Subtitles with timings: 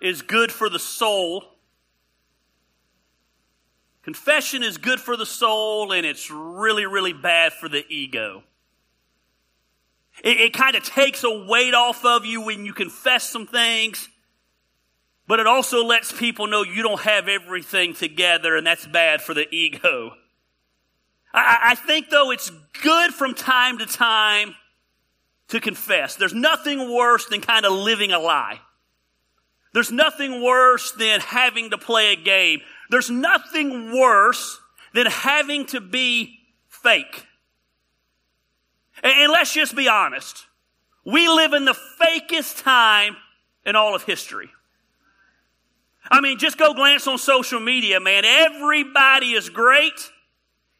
[0.00, 1.44] is good for the soul.
[4.02, 8.42] Confession is good for the soul, and it's really, really bad for the ego.
[10.24, 14.08] It, it kind of takes a weight off of you when you confess some things,
[15.26, 19.34] but it also lets people know you don't have everything together, and that's bad for
[19.34, 20.12] the ego.
[21.34, 22.50] I, I think, though, it's
[22.82, 24.54] good from time to time
[25.48, 26.16] to confess.
[26.16, 28.60] There's nothing worse than kind of living a lie.
[29.72, 32.60] There's nothing worse than having to play a game.
[32.90, 34.60] There's nothing worse
[34.94, 36.38] than having to be
[36.68, 37.26] fake.
[39.02, 40.46] And let's just be honest.
[41.04, 43.16] We live in the fakest time
[43.64, 44.50] in all of history.
[46.10, 48.24] I mean, just go glance on social media, man.
[48.24, 50.10] Everybody is great.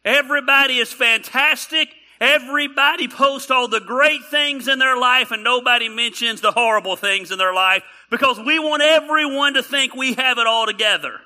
[0.03, 1.89] Everybody is fantastic.
[2.21, 7.31] Everybody posts all the great things in their life and nobody mentions the horrible things
[7.31, 11.21] in their life because we want everyone to think we have it all together.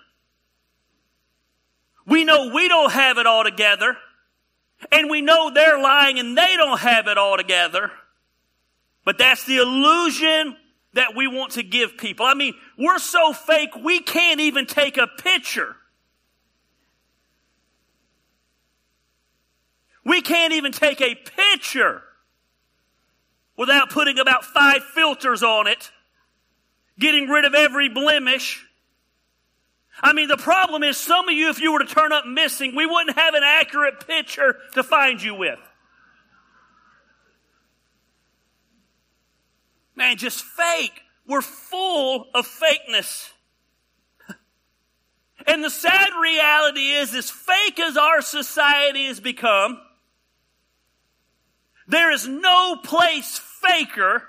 [2.06, 3.98] We know we don't have it all together.
[4.92, 7.92] And we know they're lying and they don't have it all together.
[9.06, 10.58] But that's the illusion
[10.94, 12.26] that we want to give people.
[12.26, 15.76] I mean, we're so fake, we can't even take a picture.
[20.04, 22.02] We can't even take a picture
[23.56, 25.92] without putting about five filters on it,
[27.00, 28.66] getting rid of every blemish,
[30.02, 32.76] I mean, the problem is some of you, if you were to turn up missing,
[32.76, 35.60] we wouldn't have an accurate picture to find you with.
[39.96, 41.02] Man, just fake.
[41.28, 43.30] We're full of fakeness.
[45.46, 49.78] And the sad reality is, as fake as our society has become,
[51.94, 54.24] there is no place faker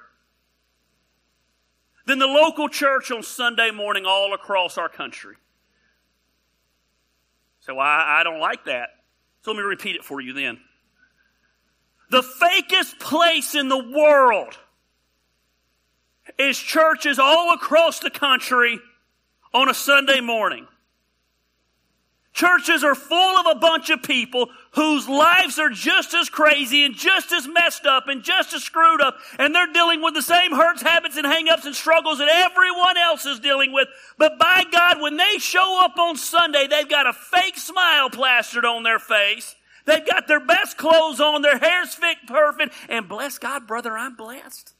[2.06, 5.36] than the local church on Sunday morning all across our country.
[7.60, 8.90] So I, I don't like that.
[9.42, 10.60] So let me repeat it for you then.
[12.10, 14.58] The fakest place in the world
[16.38, 18.78] is churches all across the country
[19.54, 20.66] on a Sunday morning.
[22.34, 26.96] Churches are full of a bunch of people whose lives are just as crazy and
[26.96, 30.50] just as messed up and just as screwed up, and they're dealing with the same
[30.50, 33.86] hurts, habits, and hangups and struggles that everyone else is dealing with.
[34.18, 38.64] But by God, when they show up on Sunday, they've got a fake smile plastered
[38.64, 39.54] on their face.
[39.86, 44.16] They've got their best clothes on, their hair's fit perfect, and bless God, brother, I'm
[44.16, 44.74] blessed.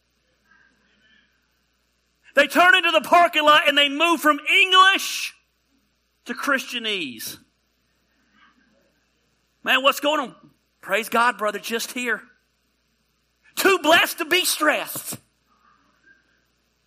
[2.35, 5.35] They turn into the parking lot and they move from English
[6.25, 7.39] to Christianese.
[9.65, 10.35] Man, what's going on?
[10.83, 12.21] Praise God, brother, just here.
[13.57, 15.17] Too blessed to be stressed.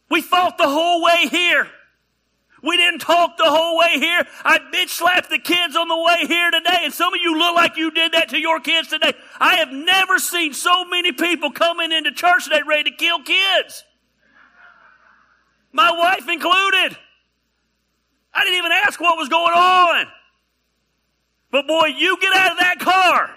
[0.10, 1.68] We fought the whole way here.
[2.62, 4.26] We didn't talk the whole way here.
[4.44, 7.56] I bitch slapped the kids on the way here today, and some of you look
[7.56, 9.14] like you did that to your kids today.
[9.40, 13.84] I have never seen so many people coming into church today ready to kill kids.
[15.72, 16.98] My wife included.
[18.34, 20.08] I didn't even ask what was going on.
[21.58, 23.32] But boy, you get out of that car.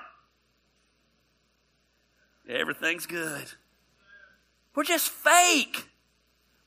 [2.46, 3.50] Everything's good.
[4.74, 5.86] We're just fake.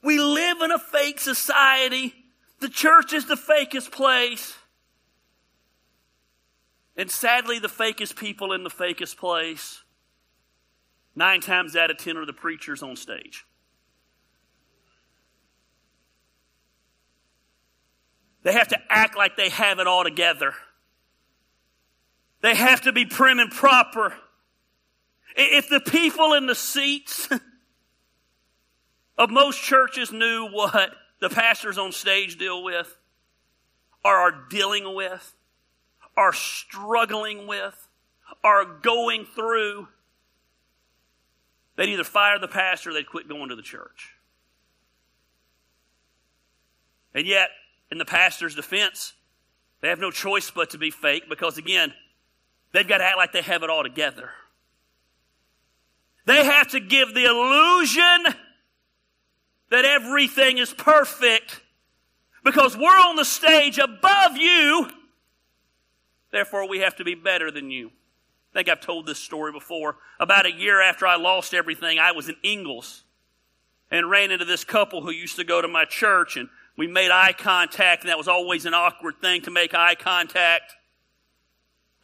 [0.01, 2.15] We live in a fake society.
[2.59, 4.55] The church is the fakest place.
[6.97, 9.83] And sadly, the fakest people in the fakest place,
[11.15, 13.45] nine times out of ten, are the preachers on stage.
[18.41, 20.55] They have to act like they have it all together.
[22.43, 24.13] They have to be prim and proper.
[25.35, 27.29] If the people in the seats
[29.17, 32.97] of most churches knew what the pastors on stage deal with,
[34.03, 35.33] or are dealing with,
[36.17, 37.87] are struggling with,
[38.43, 39.87] are going through,
[41.77, 44.11] they'd either fire the pastor or they'd quit going to the church.
[47.15, 47.51] And yet,
[47.89, 49.13] in the pastor's defense,
[49.79, 51.93] they have no choice but to be fake because, again,
[52.73, 54.31] They've got to act like they have it all together.
[56.25, 58.35] They have to give the illusion
[59.69, 61.61] that everything is perfect
[62.43, 64.89] because we're on the stage above you.
[66.31, 67.87] Therefore, we have to be better than you.
[67.87, 69.97] I think I've told this story before.
[70.19, 73.03] About a year after I lost everything, I was in Ingles
[73.91, 77.11] and ran into this couple who used to go to my church, and we made
[77.11, 80.75] eye contact, and that was always an awkward thing to make eye contact.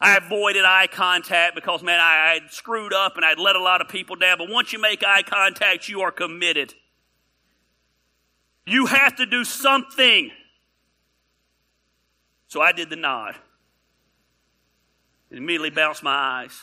[0.00, 3.82] I avoided eye contact because, man, I had screwed up and I'd let a lot
[3.82, 4.38] of people down.
[4.38, 6.72] But once you make eye contact, you are committed.
[8.66, 10.30] You have to do something.
[12.48, 13.36] So I did the nod.
[15.28, 16.58] And immediately bounced my eyes.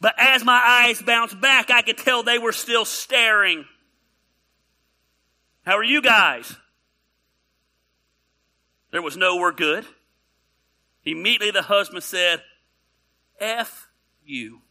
[0.00, 3.64] But as my eyes bounced back, I could tell they were still staring.
[5.64, 6.54] How are you guys?
[8.92, 9.84] There was no we're good.
[11.04, 12.42] Immediately the husband said,
[13.38, 13.88] F
[14.24, 14.62] you.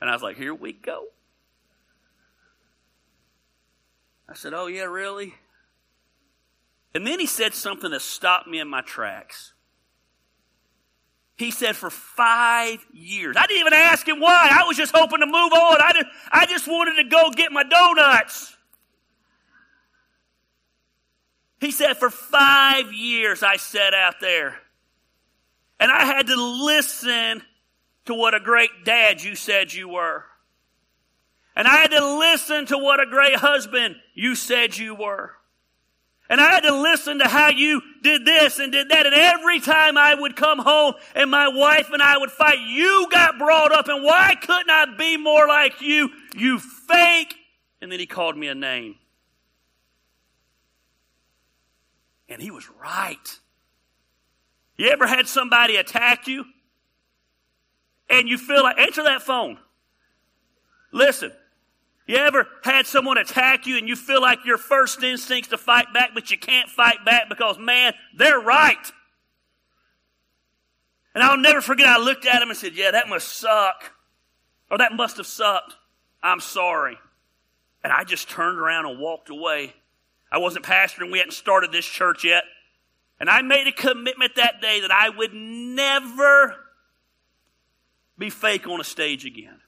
[0.00, 1.04] And I was like, here we go.
[4.28, 5.34] I said, oh yeah, really?
[6.94, 9.52] And then he said something that stopped me in my tracks.
[11.36, 13.36] He said, for five years.
[13.38, 14.48] I didn't even ask him why.
[14.50, 15.80] I was just hoping to move on.
[15.80, 18.56] I, just, I just wanted to go get my donuts.
[21.60, 24.56] He said, for five years I sat out there.
[25.80, 27.42] And I had to listen
[28.04, 30.24] to what a great dad you said you were.
[31.56, 35.32] And I had to listen to what a great husband you said you were.
[36.28, 39.06] And I had to listen to how you did this and did that.
[39.06, 43.08] And every time I would come home and my wife and I would fight, you
[43.10, 43.88] got brought up.
[43.88, 46.10] And why couldn't I be more like you?
[46.36, 47.34] You fake.
[47.80, 48.96] And then he called me a name.
[52.28, 53.38] And he was right.
[54.80, 56.46] You ever had somebody attack you?
[58.08, 59.58] And you feel like, answer that phone.
[60.90, 61.32] Listen,
[62.06, 65.92] you ever had someone attack you and you feel like your first instinct's to fight
[65.92, 68.90] back, but you can't fight back because, man, they're right.
[71.14, 73.92] And I'll never forget, I looked at him and said, Yeah, that must suck.
[74.70, 75.74] Or that must have sucked.
[76.22, 76.96] I'm sorry.
[77.84, 79.74] And I just turned around and walked away.
[80.32, 81.12] I wasn't pastoring.
[81.12, 82.44] We hadn't started this church yet.
[83.20, 86.56] And I made a commitment that day that I would never
[88.18, 89.60] be fake on a stage again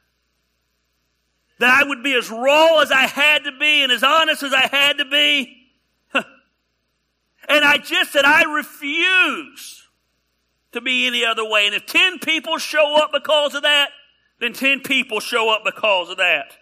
[1.62, 4.52] that I would be as raw as I had to be and as honest as
[4.52, 5.68] I had to be.
[6.14, 6.24] and
[7.48, 9.86] I just said, I refuse
[10.72, 11.66] to be any other way.
[11.66, 13.90] And if 10 people show up because of that,
[14.40, 16.56] then 10 people show up because of that.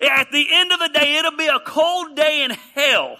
[0.00, 3.18] At the end of the day, it'll be a cold day in hell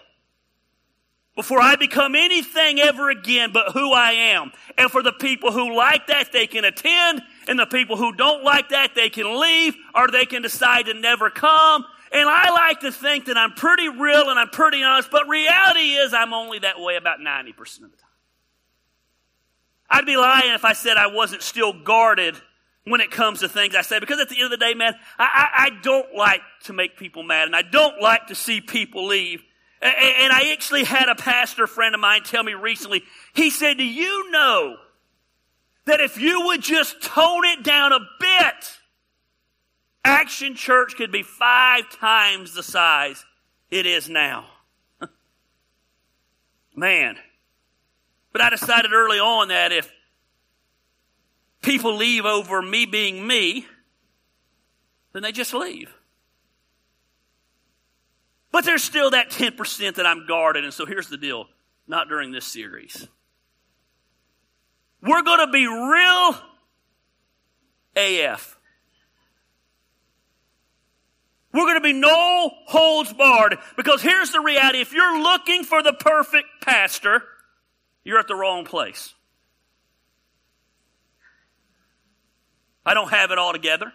[1.39, 4.51] before I become anything ever again but who I am.
[4.77, 8.43] And for the people who like that, they can attend and the people who don't
[8.43, 11.85] like that, they can leave or they can decide to never come.
[12.11, 15.93] And I like to think that I'm pretty real and I'm pretty honest, but reality
[15.93, 17.51] is I'm only that way about 90%
[17.85, 18.11] of the time.
[19.89, 22.35] I'd be lying if I said I wasn't still guarded
[22.83, 24.95] when it comes to things I say, because at the end of the day, man,
[25.17, 28.61] I, I, I don't like to make people mad and I don't like to see
[28.61, 29.45] people leave.
[29.81, 33.85] And, I actually had a pastor friend of mine tell me recently, he said, do
[33.85, 34.77] you know
[35.85, 38.79] that if you would just tone it down a bit,
[40.05, 43.25] Action Church could be five times the size
[43.71, 44.47] it is now.
[46.77, 47.17] Man.
[48.33, 49.91] But I decided early on that if
[51.63, 53.67] people leave over me being me,
[55.13, 55.93] then they just leave.
[58.51, 61.47] But there's still that 10% that I'm guarded, and so here's the deal.
[61.87, 63.07] Not during this series.
[65.03, 66.37] We're going to be real
[67.97, 68.59] AF.
[71.53, 74.81] We're going to be no holds barred because here's the reality.
[74.81, 77.23] If you're looking for the perfect pastor,
[78.05, 79.15] you're at the wrong place.
[82.85, 83.93] I don't have it all together.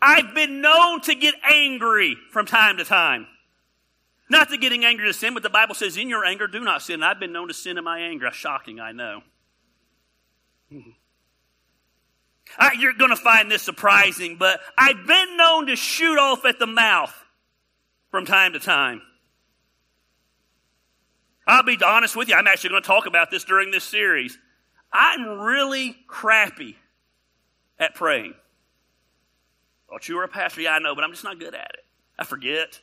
[0.00, 3.26] I've been known to get angry from time to time.
[4.28, 6.82] Not to getting angry to sin, but the Bible says, in your anger, do not
[6.82, 7.02] sin.
[7.02, 8.30] I've been known to sin in my anger.
[8.32, 9.22] Shocking, I know.
[12.58, 16.58] I, you're going to find this surprising, but I've been known to shoot off at
[16.58, 17.14] the mouth
[18.10, 19.02] from time to time.
[21.46, 24.38] I'll be honest with you, I'm actually going to talk about this during this series.
[24.92, 26.76] I'm really crappy
[27.78, 28.34] at praying.
[29.92, 30.62] Thought you were a pastor.
[30.62, 31.84] Yeah, I know, but I'm just not good at it.
[32.18, 32.80] I forget.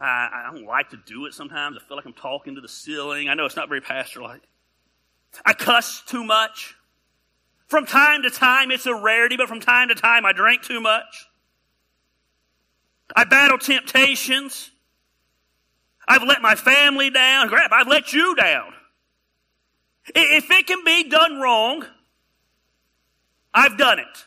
[0.00, 1.76] I, I don't like to do it sometimes.
[1.76, 3.28] I feel like I'm talking to the ceiling.
[3.28, 4.42] I know it's not very pastor like.
[5.46, 6.74] I cuss too much.
[7.68, 10.80] From time to time, it's a rarity, but from time to time, I drink too
[10.80, 11.28] much.
[13.14, 14.72] I battle temptations.
[16.08, 17.48] I've let my family down.
[17.48, 18.72] Crap, I've let you down.
[20.12, 21.86] If it can be done wrong,
[23.54, 24.24] I've done it.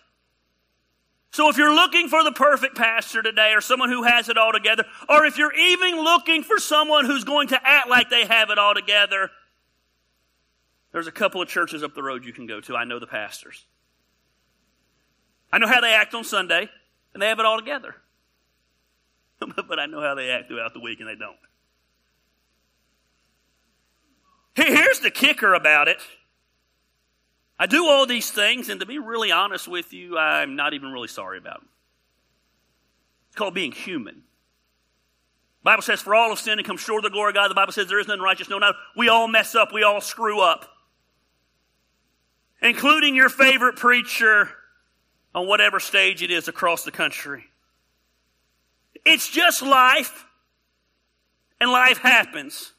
[1.35, 4.53] So if you're looking for the perfect pastor today or someone who has it all
[4.53, 8.51] together, or if you're even looking for someone who's going to act like they have
[8.51, 9.29] it all together,
[10.93, 12.77] there's a couple of churches up the road you can go to.
[12.77, 13.65] I know the pastors.
[15.51, 16.69] I know how they act on Sunday,
[17.13, 17.97] and they have it all together.
[19.67, 21.35] but I know how they act throughout the week and they don't.
[24.55, 25.97] Here's the kicker about it.
[27.57, 30.91] I do all these things, and to be really honest with you, I'm not even
[30.91, 31.69] really sorry about them.
[33.29, 34.15] It's called being human.
[34.15, 37.49] The Bible says, for all of sin and come short of the glory of God.
[37.49, 38.75] The Bible says there is none righteous, no, not.
[38.95, 39.73] We all mess up.
[39.73, 40.69] We all screw up.
[42.61, 44.49] Including your favorite preacher
[45.33, 47.45] on whatever stage it is across the country.
[49.05, 50.25] It's just life,
[51.59, 52.73] and life happens.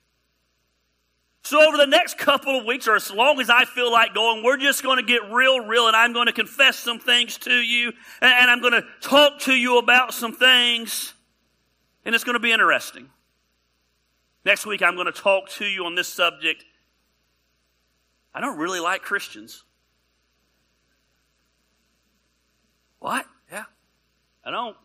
[1.46, 4.42] So, over the next couple of weeks, or as long as I feel like going,
[4.42, 7.52] we're just going to get real, real, and I'm going to confess some things to
[7.52, 11.14] you, and I'm going to talk to you about some things,
[12.04, 13.10] and it's going to be interesting.
[14.44, 16.64] Next week, I'm going to talk to you on this subject.
[18.34, 19.62] I don't really like Christians.
[22.98, 23.24] What?
[23.52, 23.66] Yeah.
[24.44, 24.76] I don't.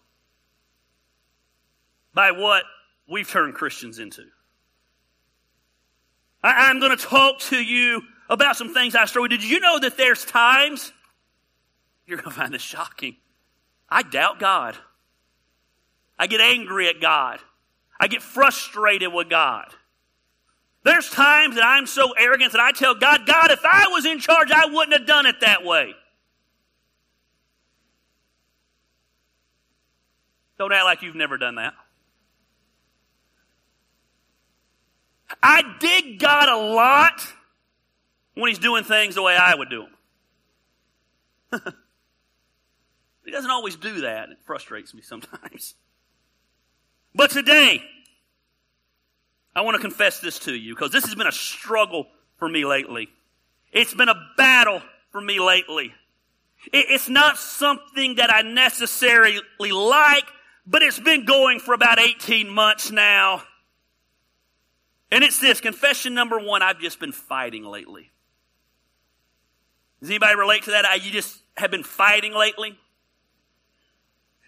[2.13, 2.65] By what
[3.09, 4.25] we've turned Christians into.
[6.43, 9.31] I, am going to talk to you about some things I struggle with.
[9.31, 10.91] Did you know that there's times,
[12.05, 13.15] you're going to find this shocking.
[13.89, 14.77] I doubt God.
[16.17, 17.39] I get angry at God.
[17.99, 19.67] I get frustrated with God.
[20.83, 24.19] There's times that I'm so arrogant that I tell God, God, if I was in
[24.19, 25.93] charge, I wouldn't have done it that way.
[30.57, 31.73] Don't act like you've never done that.
[35.41, 37.25] I dig God a lot
[38.33, 39.85] when He's doing things the way I would do
[41.51, 41.63] them.
[43.25, 44.29] he doesn't always do that.
[44.29, 45.75] It frustrates me sometimes.
[47.13, 47.83] But today,
[49.53, 52.07] I want to confess this to you because this has been a struggle
[52.37, 53.09] for me lately.
[53.73, 55.93] It's been a battle for me lately.
[56.71, 60.25] It's not something that I necessarily like,
[60.65, 63.43] but it's been going for about 18 months now.
[65.11, 68.11] And it's this confession number one I've just been fighting lately.
[69.99, 71.03] Does anybody relate to that?
[71.03, 72.77] You just have been fighting lately?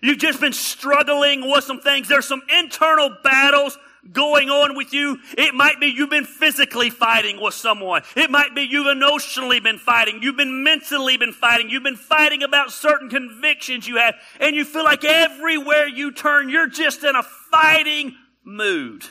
[0.02, 2.08] You've just been struggling with some things.
[2.08, 3.78] There's some internal battles
[4.12, 5.18] going on with you.
[5.38, 8.02] It might be you've been physically fighting with someone.
[8.16, 10.22] It might be you've emotionally been fighting.
[10.22, 11.70] You've been mentally been fighting.
[11.70, 14.16] You've been fighting about certain convictions you have.
[14.42, 19.06] And you feel like everywhere you turn, you're just in a fighting mood.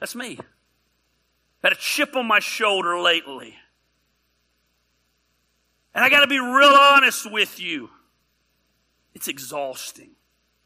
[0.00, 0.38] That's me.
[1.62, 3.56] Had a chip on my shoulder lately.
[5.94, 7.90] And I got to be real honest with you.
[9.14, 10.10] It's exhausting.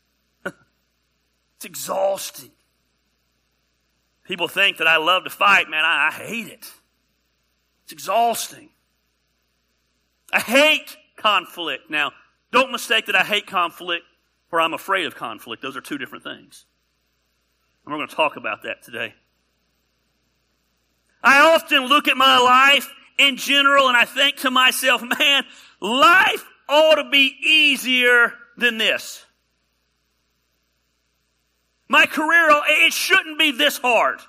[0.45, 2.51] it's exhausting.
[4.25, 5.85] People think that I love to fight, man.
[5.85, 6.71] I, I hate it.
[7.85, 8.69] It's exhausting.
[10.33, 11.91] I hate conflict.
[11.91, 12.13] Now,
[12.51, 14.05] don't mistake that I hate conflict
[14.51, 15.63] or I'm afraid of conflict.
[15.63, 16.67] Those are two different things.
[17.85, 19.15] And we're going to talk about that today.
[21.23, 25.45] I often look at my life in general and I think to myself, man,
[25.81, 29.25] life ought to be easier than this.
[31.89, 34.21] My career, it shouldn't be this hard.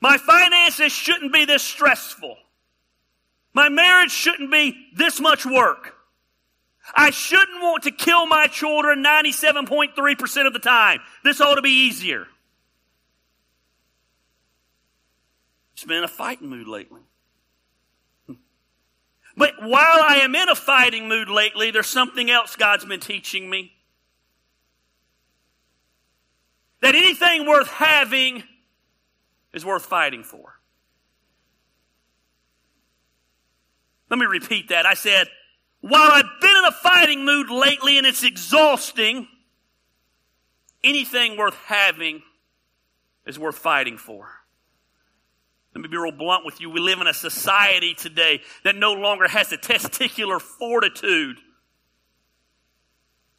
[0.00, 2.36] My finances shouldn't be this stressful.
[3.52, 5.94] My marriage shouldn't be this much work.
[6.94, 11.00] I shouldn't want to kill my children 97.3% of the time.
[11.24, 12.26] This ought to be easier.
[15.78, 17.02] Just been in a fighting mood lately.
[19.36, 23.48] But while I am in a fighting mood lately, there's something else God's been teaching
[23.48, 23.74] me.
[26.80, 28.42] That anything worth having
[29.52, 30.58] is worth fighting for.
[34.10, 34.84] Let me repeat that.
[34.84, 35.28] I said,
[35.80, 39.28] while I've been in a fighting mood lately and it's exhausting,
[40.82, 42.24] anything worth having
[43.26, 44.37] is worth fighting for.
[45.74, 46.70] Let me be real blunt with you.
[46.70, 51.38] We live in a society today that no longer has the testicular fortitude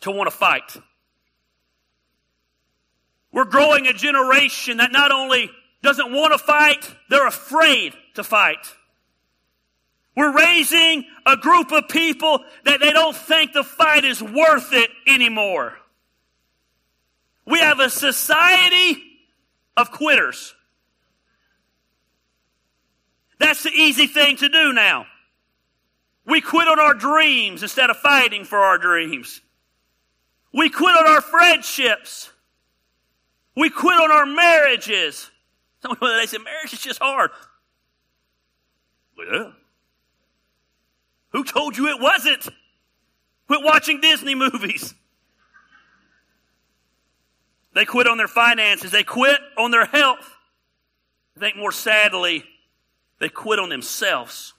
[0.01, 0.77] to want to fight.
[3.31, 8.65] We're growing a generation that not only doesn't want to fight, they're afraid to fight.
[10.15, 14.89] We're raising a group of people that they don't think the fight is worth it
[15.07, 15.77] anymore.
[17.45, 19.01] We have a society
[19.77, 20.53] of quitters.
[23.39, 25.05] That's the easy thing to do now.
[26.25, 29.41] We quit on our dreams instead of fighting for our dreams.
[30.53, 32.29] We quit on our friendships.
[33.55, 35.31] We quit on our marriages.
[35.81, 37.31] Some people they say marriage is just hard.
[39.17, 39.53] Well,
[41.29, 42.48] who told you it wasn't?
[43.48, 44.93] Quit watching Disney movies.
[47.74, 48.91] They quit on their finances.
[48.91, 50.38] They quit on their health.
[51.38, 52.43] I think more sadly,
[53.19, 54.53] they quit on themselves.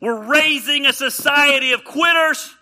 [0.00, 2.54] We're raising a society of quitters,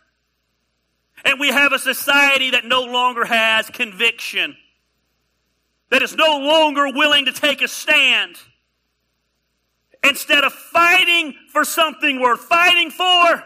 [1.24, 4.56] and we have a society that no longer has conviction,
[5.90, 8.36] that is no longer willing to take a stand.
[10.02, 13.42] Instead of fighting for something worth fighting for,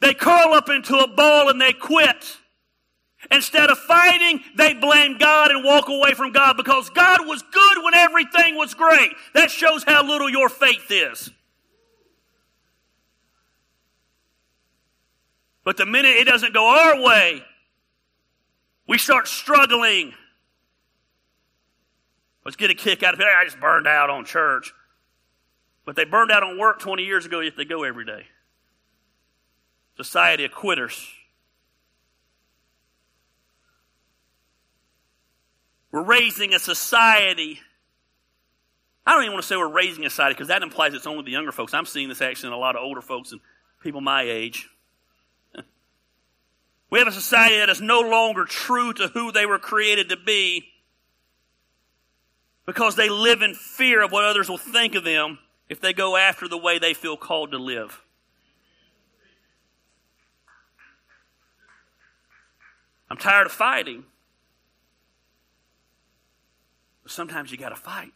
[0.00, 2.38] they curl up into a ball and they quit.
[3.30, 7.82] Instead of fighting, they blame God and walk away from God because God was good
[7.82, 9.10] when everything was great.
[9.34, 11.30] That shows how little your faith is.
[15.64, 17.44] But the minute it doesn't go our way,
[18.86, 20.14] we start struggling.
[22.44, 23.26] Let's get a kick out of it.
[23.26, 24.72] I just burned out on church.
[25.84, 28.26] But they burned out on work 20 years ago, yet they go every day.
[29.96, 31.06] Society of quitters.
[35.90, 37.60] We're raising a society.
[39.06, 41.24] I don't even want to say we're raising a society because that implies it's only
[41.24, 41.72] the younger folks.
[41.72, 43.40] I'm seeing this actually in a lot of older folks and
[43.82, 44.68] people my age.
[46.90, 50.16] We have a society that is no longer true to who they were created to
[50.16, 50.64] be
[52.64, 56.16] because they live in fear of what others will think of them if they go
[56.16, 58.02] after the way they feel called to live.
[63.10, 64.04] I'm tired of fighting.
[67.02, 68.12] But sometimes you got to fight.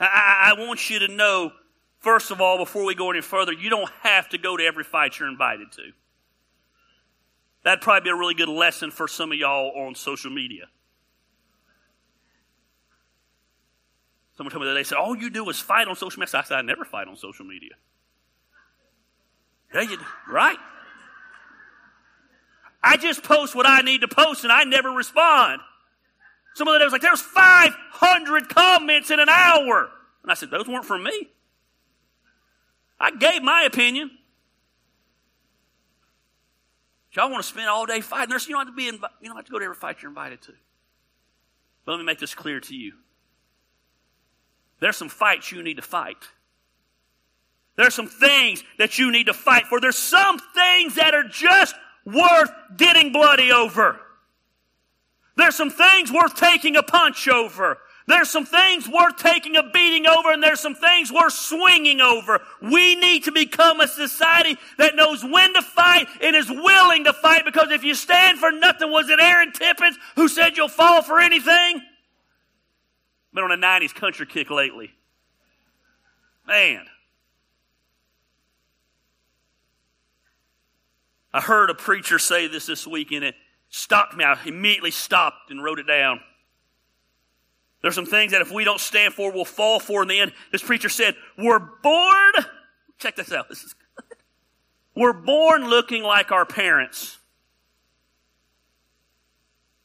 [0.00, 1.52] I, I, want you to know,
[2.00, 4.82] first of all, before we go any further, you don't have to go to every
[4.82, 5.92] fight you're invited to.
[7.62, 10.64] That'd probably be a really good lesson for some of y'all on social media.
[14.36, 16.40] Someone told me that they said, all you do is fight on social media.
[16.40, 17.74] I said, I never fight on social media.
[19.72, 19.98] Yeah, you,
[20.28, 20.58] right?
[22.82, 25.60] I just post what I need to post and I never respond.
[26.58, 29.90] Some of the day was like, there's 500 comments in an hour.
[30.24, 31.28] And I said, those weren't from me.
[32.98, 34.10] I gave my opinion.
[37.12, 38.30] Y'all want to spend all day fighting.
[38.30, 40.02] There's, you don't have to be invi- you don't have to go to every fight
[40.02, 40.52] you're invited to.
[41.84, 42.94] But let me make this clear to you.
[44.80, 46.24] There's some fights you need to fight.
[47.76, 49.80] There's some things that you need to fight for.
[49.80, 54.00] There's some things that are just worth getting bloody over.
[55.38, 57.78] There's some things worth taking a punch over.
[58.08, 62.40] There's some things worth taking a beating over, and there's some things worth swinging over.
[62.60, 67.12] We need to become a society that knows when to fight and is willing to
[67.12, 71.02] fight because if you stand for nothing, was it Aaron Tippins who said you'll fall
[71.02, 71.82] for anything?
[73.32, 74.90] Been on a 90s country kick lately.
[76.48, 76.84] Man.
[81.32, 83.36] I heard a preacher say this this week, and it
[83.68, 84.24] stopped me.
[84.24, 86.20] I immediately stopped and wrote it down.
[87.82, 90.32] There's some things that if we don't stand for, we'll fall for in the end.
[90.50, 92.32] This preacher said, we're born,
[92.98, 94.16] check this out, this is good.
[94.96, 97.18] We're born looking like our parents.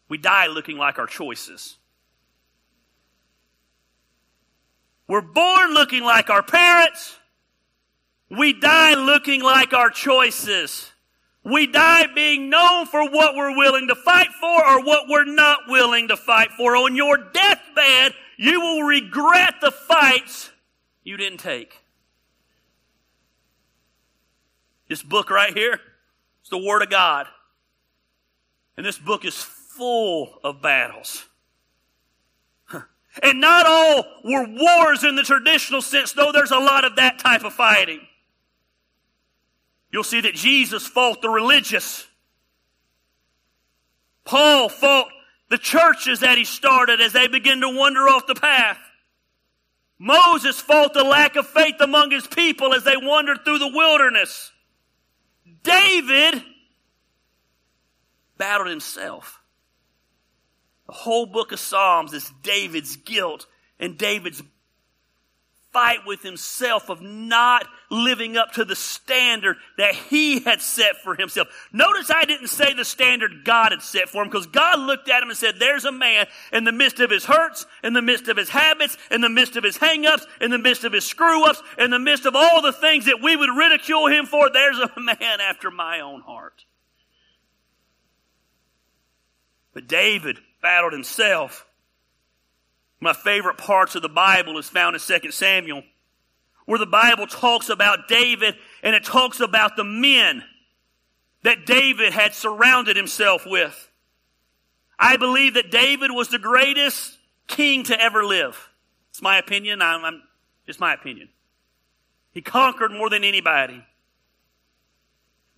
[0.09, 1.77] We die looking like our choices.
[5.07, 7.17] We're born looking like our parents.
[8.29, 10.92] We die looking like our choices.
[11.43, 15.67] We die being known for what we're willing to fight for or what we're not
[15.67, 16.75] willing to fight for.
[16.75, 20.51] On your deathbed, you will regret the fights
[21.03, 21.81] you didn't take.
[24.87, 25.79] This book right here,
[26.41, 27.27] it's the Word of God.
[28.77, 31.25] And this book is full of battles.
[33.21, 37.19] And not all were wars in the traditional sense, though there's a lot of that
[37.19, 37.99] type of fighting.
[39.93, 42.07] You'll see that Jesus fought the religious.
[44.25, 45.09] Paul fought
[45.49, 48.79] the churches that he started as they began to wander off the path.
[49.99, 54.51] Moses fought the lack of faith among his people as they wandered through the wilderness.
[55.61, 56.41] David
[58.35, 59.43] battled himself.
[60.87, 63.45] The whole book of Psalms is David's guilt
[63.79, 64.41] and David's
[65.73, 71.15] fight with himself of not living up to the standard that he had set for
[71.15, 71.47] himself.
[71.73, 75.23] Notice I didn't say the standard God had set for him because God looked at
[75.23, 78.27] him and said, there's a man in the midst of his hurts, in the midst
[78.27, 81.43] of his habits, in the midst of his hangups, in the midst of his screw
[81.45, 84.49] ups, in the midst of all the things that we would ridicule him for.
[84.49, 86.65] There's a man after my own heart.
[89.73, 91.65] But David battled himself.
[93.03, 95.83] My favorite parts of the Bible is found in 2 Samuel,
[96.65, 100.41] where the Bible talks about David and it talks about the men
[101.41, 103.91] that David had surrounded himself with.
[104.97, 108.69] I believe that David was the greatest king to ever live.
[109.09, 109.81] It's my opinion.
[109.81, 110.23] I'm, I'm
[110.65, 111.27] just my opinion.
[112.31, 113.83] He conquered more than anybody.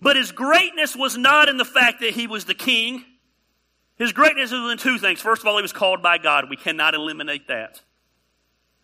[0.00, 3.04] But his greatness was not in the fact that he was the king.
[3.96, 5.20] His greatness was in two things.
[5.20, 6.50] First of all, he was called by God.
[6.50, 7.80] We cannot eliminate that.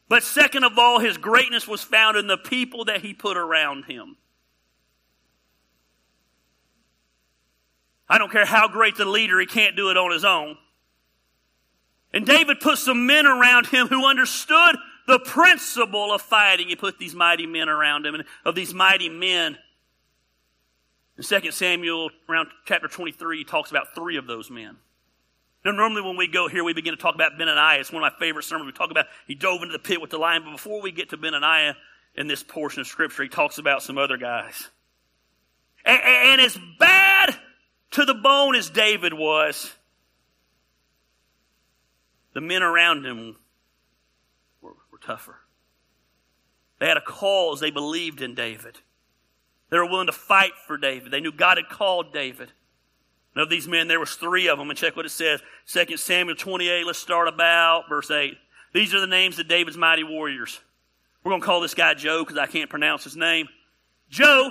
[0.08, 3.84] But second of all, his greatness was found in the people that he put around
[3.84, 4.16] him.
[8.08, 10.58] I don't care how great the leader, he can't do it on his own.
[12.12, 16.68] And David put some men around him who understood the principle of fighting.
[16.68, 19.56] He put these mighty men around him, and of these mighty men,
[21.16, 24.76] in 2 Samuel, around chapter 23, he talks about three of those men.
[25.64, 27.78] Now, normally when we go here, we begin to talk about Benaniah.
[27.78, 28.66] It's one of my favorite sermons.
[28.66, 30.42] We talk about he dove into the pit with the lion.
[30.44, 31.74] But before we get to Benaniah
[32.16, 34.68] in this portion of Scripture, he talks about some other guys.
[35.84, 37.36] And, and as bad
[37.92, 39.72] to the bone as David was,
[42.34, 43.36] the men around him
[44.60, 45.36] were, were tougher.
[46.80, 47.60] They had a cause.
[47.60, 48.78] They believed in David.
[49.70, 51.12] They were willing to fight for David.
[51.12, 52.50] They knew God had called David.
[53.34, 54.70] And of these men, there was three of them.
[54.70, 55.40] And check what it says.
[55.66, 58.36] 2 Samuel 28, let's start about verse 8.
[58.74, 60.60] These are the names of David's mighty warriors.
[61.22, 63.48] We're going to call this guy Joe because I can't pronounce his name.
[64.08, 64.50] Joe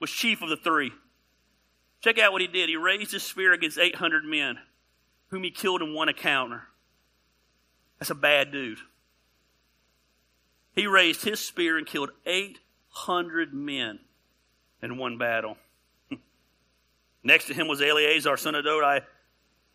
[0.00, 0.92] was chief of the three.
[2.00, 2.68] Check out what he did.
[2.68, 4.58] He raised his spear against 800 men,
[5.28, 6.62] whom he killed in one encounter.
[7.98, 8.78] That's a bad dude.
[10.74, 13.98] He raised his spear and killed 800 men
[14.82, 15.58] in one battle.
[17.22, 19.02] Next to him was Eleazar, son of Dodai,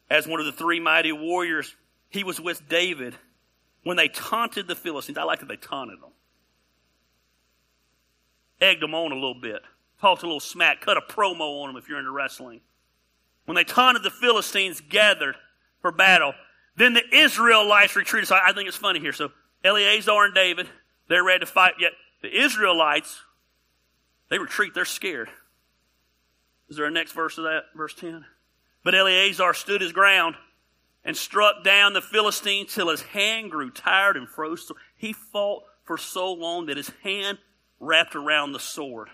[0.09, 1.75] as one of the three mighty warriors.
[2.09, 3.15] He was with David
[3.83, 5.17] when they taunted the Philistines.
[5.17, 6.11] I like that they taunted them.
[8.61, 9.61] Egged them on a little bit.
[10.01, 10.81] Talked a little smack.
[10.81, 12.61] Cut a promo on them if you're into wrestling.
[13.45, 15.35] When they taunted the Philistines gathered
[15.81, 16.33] for battle,
[16.75, 18.27] then the Israelites retreated.
[18.27, 19.13] So I think it's funny here.
[19.13, 19.31] So
[19.63, 20.67] Eleazar and David,
[21.07, 21.73] they're ready to fight.
[21.79, 23.19] Yet the Israelites,
[24.29, 24.73] they retreat.
[24.73, 25.29] They're scared.
[26.69, 27.65] Is there a next verse of that?
[27.75, 28.25] Verse 10?
[28.83, 30.35] But Eleazar stood his ground
[31.03, 34.71] and struck down the Philistine till his hand grew tired and froze.
[34.95, 37.37] He fought for so long that his hand
[37.79, 39.09] wrapped around the sword.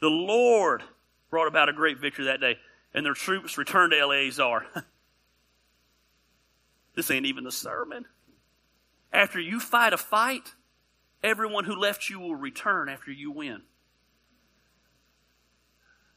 [0.00, 0.82] The Lord
[1.30, 2.58] brought about a great victory that day,
[2.92, 4.66] and their troops returned to Eleazar.
[6.94, 8.04] this ain't even the sermon.
[9.12, 10.54] After you fight a fight,
[11.22, 13.62] everyone who left you will return after you win.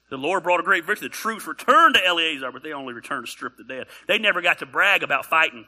[0.10, 1.08] The Lord brought a great victory.
[1.08, 3.88] The troops returned to Eleazar, but they only returned to strip the dead.
[4.08, 5.66] They never got to brag about fighting.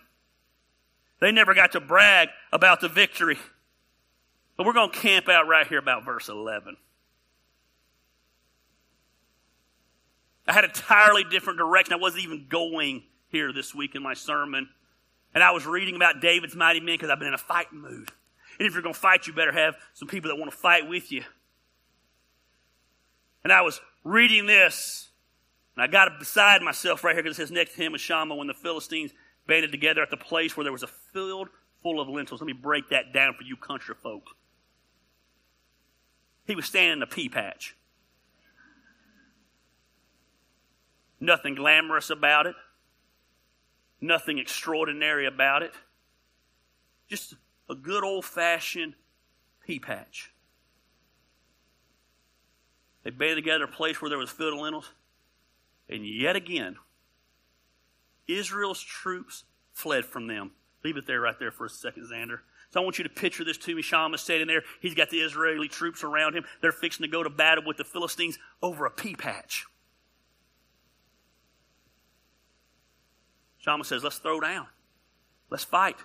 [1.20, 3.38] They never got to brag about the victory.
[4.58, 6.76] But we're going to camp out right here about verse 11.
[10.48, 11.94] I had entirely different direction.
[11.94, 14.68] I wasn't even going here this week in my sermon.
[15.34, 18.12] And I was reading about David's mighty men because I've been in a fighting mood.
[18.60, 20.90] And if you're going to fight, you better have some people that want to fight
[20.90, 21.24] with you.
[23.44, 25.10] And I was reading this,
[25.76, 28.36] and I got beside myself right here because it says next to him was Shammah
[28.36, 29.12] when the Philistines
[29.48, 31.50] banded together at the place where there was a field
[31.82, 32.42] full of lentils.
[32.42, 34.30] Let me break that down for you country folk.
[36.46, 37.76] He was standing in a pea patch.
[41.20, 42.56] Nothing glamorous about it.
[44.02, 45.72] Nothing extraordinary about it.
[47.08, 47.36] Just
[47.70, 48.96] a good old fashioned
[49.66, 50.31] pea patch.
[53.04, 54.92] They banded together a place where there was of lentils.
[55.90, 56.78] And yet again,
[58.28, 60.52] Israel's troops fled from them.
[60.84, 62.40] Leave it there right there for a second, Xander.
[62.72, 63.82] So I want you to picture this to me.
[63.82, 64.64] Shammah standing there.
[64.80, 66.46] He's got the Israeli troops around him.
[66.62, 69.66] They're fixing to go to battle with the Philistines over a pea patch.
[73.60, 74.68] Shammah says, let's throw down.
[75.50, 75.98] Let's fight.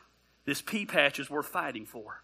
[0.44, 2.22] This pea patch is worth fighting for.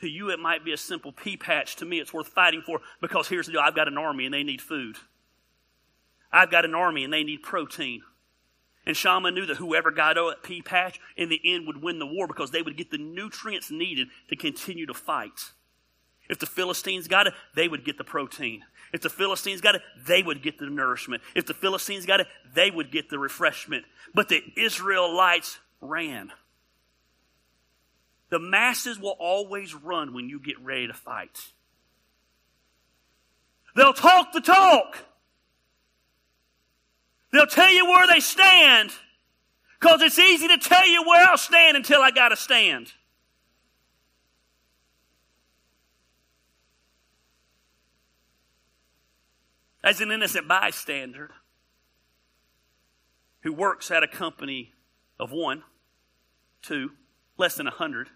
[0.00, 1.76] To you, it might be a simple pea patch.
[1.76, 4.34] To me, it's worth fighting for because here's the deal I've got an army and
[4.34, 4.96] they need food.
[6.32, 8.02] I've got an army and they need protein.
[8.86, 12.06] And Shammah knew that whoever got a pea patch in the end would win the
[12.06, 15.52] war because they would get the nutrients needed to continue to fight.
[16.28, 18.64] If the Philistines got it, they would get the protein.
[18.92, 21.22] If the Philistines got it, they would get the nourishment.
[21.34, 23.84] If the Philistines got it, they would get the refreshment.
[24.14, 26.32] But the Israelites ran.
[28.30, 31.52] The masses will always run when you get ready to fight.
[33.74, 34.98] They'll talk the talk.
[37.32, 38.90] They'll tell you where they stand
[39.78, 42.92] because it's easy to tell you where I'll stand until I got to stand.
[49.88, 51.30] as an innocent bystander
[53.40, 54.74] who works at a company
[55.18, 55.62] of one,
[56.60, 56.90] two,
[57.38, 58.10] less than a hundred.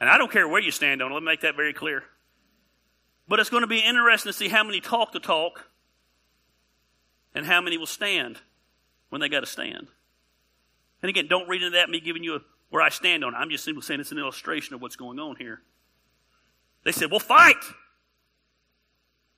[0.00, 2.02] And I don't care where you stand on it, let me make that very clear.
[3.28, 5.70] But it's going to be interesting to see how many talk the talk
[7.34, 8.38] and how many will stand
[9.08, 9.88] when they got to stand.
[11.02, 13.36] And again, don't read into that me giving you a, where I stand on it.
[13.36, 15.60] I'm just simply saying it's an illustration of what's going on here.
[16.84, 17.62] They said, We'll fight.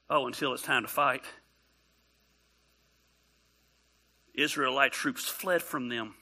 [0.09, 1.25] Oh, until it's time to fight.
[4.35, 6.15] Israelite troops fled from them.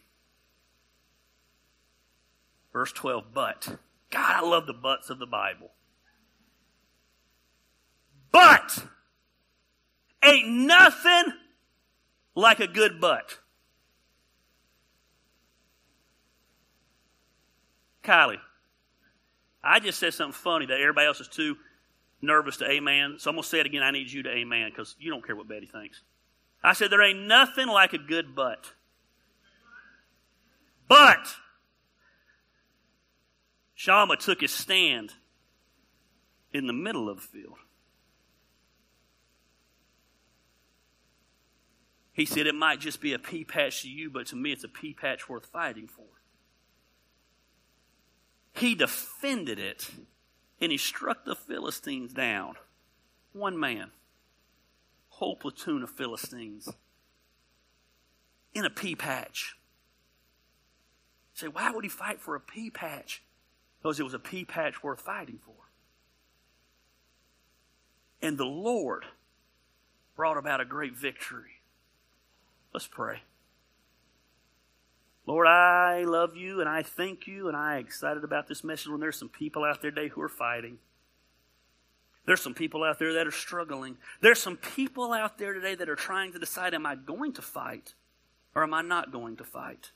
[2.72, 3.76] Verse 12, but.
[4.14, 5.72] God, I love the buts of the Bible.
[8.30, 8.86] But
[10.24, 11.32] ain't nothing
[12.36, 13.38] like a good butt.
[18.04, 18.38] Kylie,
[19.64, 21.56] I just said something funny that everybody else is too
[22.22, 23.16] nervous to amen.
[23.18, 23.82] So I'm going to say it again.
[23.82, 26.02] I need you to amen because you don't care what Betty thinks.
[26.62, 28.72] I said, there ain't nothing like a good butt.
[30.88, 31.34] But
[33.74, 35.14] Shammah took his stand
[36.52, 37.58] in the middle of the field.
[42.12, 44.62] He said, It might just be a pea patch to you, but to me, it's
[44.62, 46.04] a pea patch worth fighting for.
[48.52, 49.90] He defended it
[50.60, 52.54] and he struck the Philistines down.
[53.32, 53.90] One man,
[55.08, 56.68] whole platoon of Philistines
[58.54, 59.56] in a pea patch.
[61.32, 63.24] say, why would he fight for a pea patch?
[63.84, 65.52] Because it was a pea patch worth fighting for.
[68.22, 69.04] And the Lord
[70.16, 71.60] brought about a great victory.
[72.72, 73.18] Let's pray.
[75.26, 79.00] Lord, I love you and I thank you and I'm excited about this message when
[79.00, 80.78] there's some people out there today who are fighting.
[82.24, 83.98] There's some people out there that are struggling.
[84.22, 87.42] There's some people out there today that are trying to decide am I going to
[87.42, 87.92] fight
[88.54, 89.90] or am I not going to fight?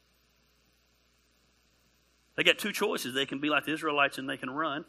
[2.38, 3.14] They got two choices.
[3.14, 4.84] They can be like the Israelites and they can run.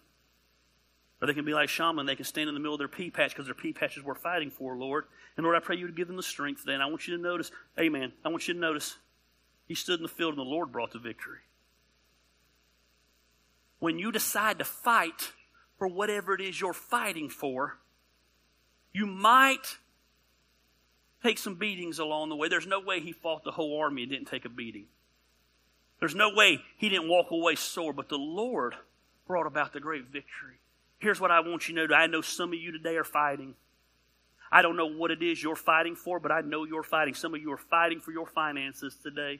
[1.19, 2.87] Or they can be like Shammah and they can stand in the middle of their
[2.87, 5.05] pea patch because their pea patch is worth fighting for, Lord.
[5.35, 6.75] And Lord, I pray you to give them the strength today.
[6.75, 8.97] And I want you to notice, amen, I want you to notice
[9.65, 11.39] he stood in the field and the Lord brought the victory.
[13.79, 15.31] When you decide to fight
[15.79, 17.79] for whatever it is you're fighting for,
[18.93, 19.77] you might
[21.23, 22.47] take some beatings along the way.
[22.47, 24.85] There's no way he fought the whole army and didn't take a beating.
[25.99, 28.75] There's no way he didn't walk away sore, but the Lord
[29.27, 30.59] brought about the great victory.
[30.97, 31.95] Here's what I want you to know.
[31.95, 33.55] I know some of you today are fighting.
[34.51, 37.13] I don't know what it is you're fighting for, but I know you're fighting.
[37.13, 39.39] Some of you are fighting for your finances today.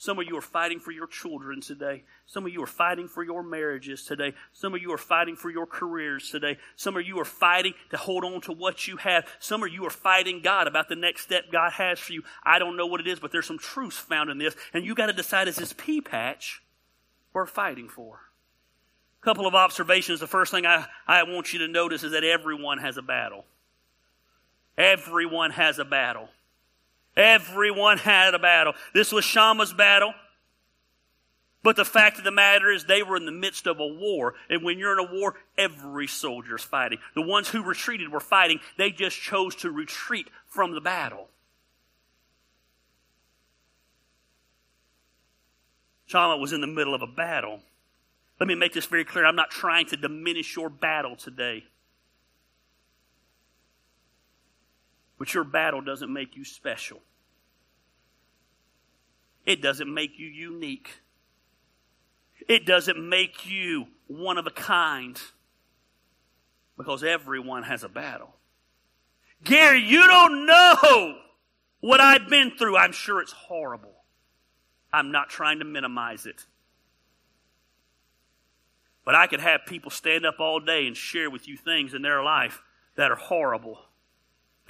[0.00, 2.04] Some of you are fighting for your children today.
[2.24, 4.32] Some of you are fighting for your marriages today.
[4.54, 6.56] Some of you are fighting for your careers today.
[6.74, 9.28] Some of you are fighting to hold on to what you have.
[9.40, 12.22] Some of you are fighting God about the next step God has for you.
[12.42, 14.56] I don't know what it is, but there's some truth found in this.
[14.72, 16.62] And you got to decide is this pea patch
[17.34, 18.20] worth fighting for?
[19.20, 20.18] A couple of observations.
[20.18, 23.44] The first thing I, I want you to notice is that everyone has a battle.
[24.78, 26.30] Everyone has a battle.
[27.20, 28.72] Everyone had a battle.
[28.94, 30.14] This was Shammah's battle.
[31.62, 34.34] But the fact of the matter is, they were in the midst of a war.
[34.48, 36.98] And when you're in a war, every soldier is fighting.
[37.14, 38.60] The ones who retreated were fighting.
[38.78, 41.28] They just chose to retreat from the battle.
[46.06, 47.60] Shammah was in the middle of a battle.
[48.40, 49.26] Let me make this very clear.
[49.26, 51.64] I'm not trying to diminish your battle today.
[55.18, 57.02] But your battle doesn't make you special.
[59.46, 60.90] It doesn't make you unique.
[62.48, 65.20] It doesn't make you one of a kind.
[66.76, 68.34] Because everyone has a battle.
[69.44, 71.16] Gary, you don't know
[71.80, 72.76] what I've been through.
[72.76, 73.94] I'm sure it's horrible.
[74.92, 76.46] I'm not trying to minimize it.
[79.04, 82.02] But I could have people stand up all day and share with you things in
[82.02, 82.62] their life
[82.96, 83.78] that are horrible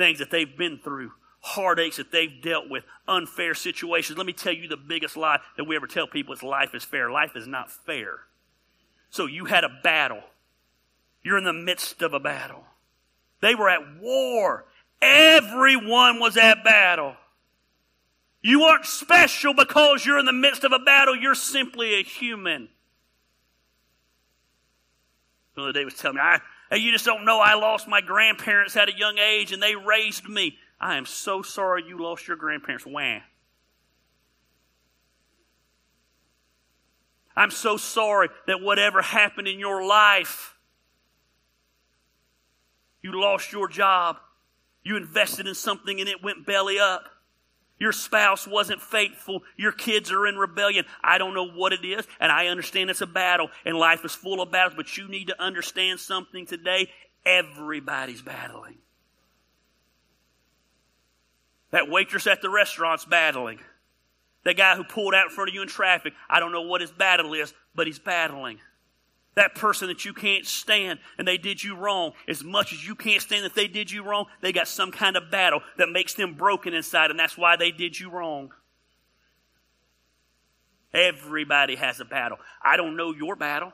[0.01, 4.17] things that they've been through, heartaches that they've dealt with, unfair situations.
[4.17, 6.85] Let me tell you the biggest lie that we ever tell people is life is
[6.85, 7.11] fair.
[7.11, 8.21] Life is not fair.
[9.11, 10.23] So you had a battle.
[11.23, 12.65] You're in the midst of a battle.
[13.41, 14.67] They were at war.
[15.03, 17.17] Everyone was at battle.
[18.43, 21.17] You aren't special because you're in the midst of a battle.
[21.17, 22.69] You're simply a human.
[25.55, 28.77] The other day was telling me, I, you just don't know I lost my grandparents
[28.77, 30.57] at a young age and they raised me.
[30.81, 32.87] I am so sorry you lost your grandparents.
[32.87, 33.19] Wah.
[37.37, 40.57] I'm so sorry that whatever happened in your life
[43.03, 44.19] You lost your job.
[44.83, 47.05] You invested in something and it went belly up.
[47.79, 49.43] Your spouse wasn't faithful.
[49.57, 50.85] Your kids are in rebellion.
[51.03, 54.15] I don't know what it is, and I understand it's a battle, and life is
[54.15, 56.91] full of battles, but you need to understand something today.
[57.25, 58.79] Everybody's battling.
[61.71, 63.61] That waitress at the restaurant's battling.
[64.45, 66.81] That guy who pulled out in front of you in traffic, I don't know what
[66.81, 68.59] his battle is, but he's battling.
[69.35, 72.95] That person that you can't stand and they did you wrong, as much as you
[72.95, 76.15] can't stand that they did you wrong, they got some kind of battle that makes
[76.15, 78.51] them broken inside, and that's why they did you wrong.
[80.93, 82.39] Everybody has a battle.
[82.63, 83.73] I don't know your battle.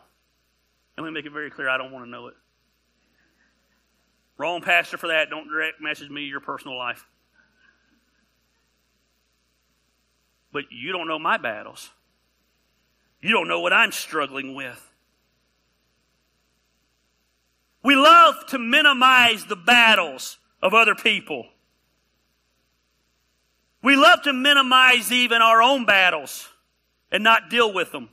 [0.97, 2.35] And let me make it very clear I don't want to know it.
[4.39, 5.31] Wrong pastor for that.
[5.31, 7.07] Don't direct message me your personal life.
[10.57, 11.91] But you don't know my battles.
[13.21, 14.91] You don't know what I'm struggling with.
[17.83, 21.45] We love to minimize the battles of other people.
[23.83, 26.49] We love to minimize even our own battles
[27.13, 28.09] and not deal with them.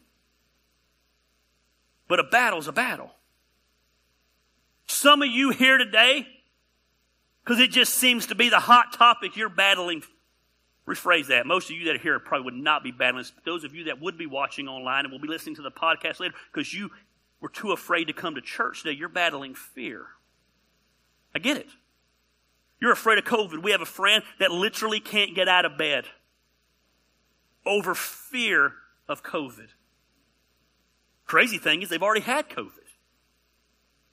[2.10, 3.12] But a battle's a battle.
[4.86, 6.28] Some of you here today,
[7.46, 10.04] because it just seems to be the hot topic you're battling.
[10.88, 11.46] Rephrase that.
[11.46, 13.26] Most of you that are here probably would not be battling.
[13.46, 16.20] Those of you that would be watching online and will be listening to the podcast
[16.20, 16.92] later, because you
[17.40, 20.08] were too afraid to come to church today, you're battling fear.
[21.34, 21.68] I get it.
[22.82, 23.64] You're afraid of COVID.
[23.64, 26.06] We have a friend that literally can't get out of bed
[27.66, 28.74] over fear
[29.08, 29.70] of COVID.
[31.26, 32.70] Crazy thing is, they've already had COVID,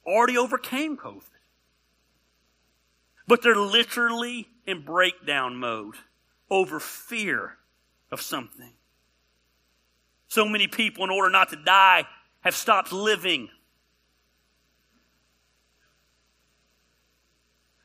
[0.07, 1.25] already overcame COVID.
[3.27, 5.97] But they're literally in breakdown mode
[6.51, 7.57] over fear
[8.11, 8.73] of something.
[10.29, 12.05] So many people, in order not to die,
[12.41, 13.49] have stopped living.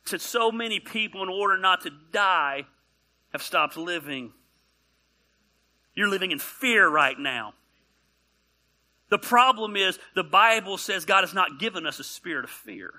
[0.06, 2.66] Said so many people, in order not to die,
[3.32, 4.32] have stopped living.
[5.96, 7.54] You're living in fear right now.
[9.10, 12.94] The problem is the Bible says God has not given us a spirit of fear.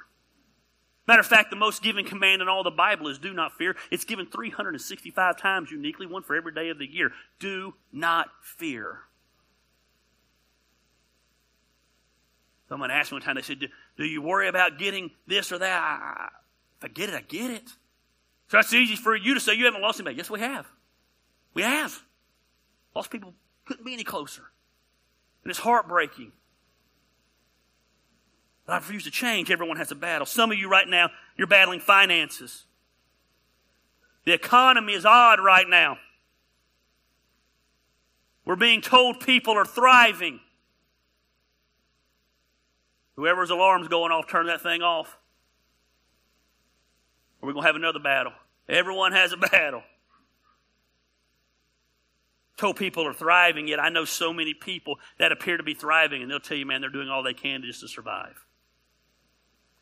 [1.07, 3.77] Matter of fact, the most given command in all the Bible is do not fear.
[3.91, 7.13] It's given 365 times uniquely, one for every day of the year.
[7.39, 9.01] Do not fear.
[12.69, 13.61] Someone asked me one time, they said,
[13.97, 15.81] Do you worry about getting this or that?
[15.83, 16.29] I,
[16.79, 17.71] if I get it, I get it.
[18.49, 20.17] So it's easy for you to say you haven't lost anybody.
[20.17, 20.67] Yes, we have.
[21.55, 22.03] We have.
[22.95, 24.43] Lost people couldn't be any closer.
[25.45, 26.33] And it's heartbreaking.
[28.67, 29.51] But I refuse to change.
[29.51, 30.27] Everyone has a battle.
[30.27, 32.65] Some of you right now, you're battling finances.
[34.25, 35.99] The economy is odd right now.
[38.45, 40.41] We're being told people are thriving.
[43.15, 45.17] Whoever's alarm's going off, turn that thing off.
[47.41, 48.33] Or we're going to have another battle.
[48.69, 49.83] Everyone has a battle.
[52.57, 56.23] Told people are thriving, yet I know so many people that appear to be thriving,
[56.23, 58.46] and they'll tell you, man, they're doing all they can just to survive.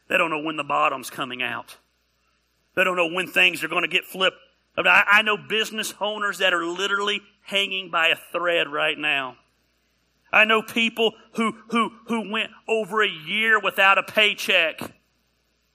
[0.09, 1.77] They don't know when the bottom's coming out.
[2.75, 4.37] They don't know when things are going to get flipped.
[4.77, 9.37] I know business owners that are literally hanging by a thread right now.
[10.33, 14.81] I know people who, who, who went over a year without a paycheck,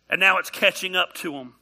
[0.10, 1.56] and now it's catching up to them.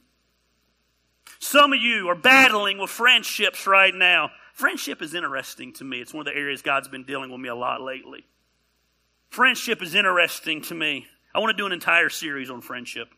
[1.38, 4.30] Some of you are battling with friendships right now.
[4.52, 6.00] Friendship is interesting to me.
[6.00, 8.26] It's one of the areas God's been dealing with me a lot lately.
[9.30, 11.06] Friendship is interesting to me.
[11.38, 13.14] I want to do an entire series on friendship.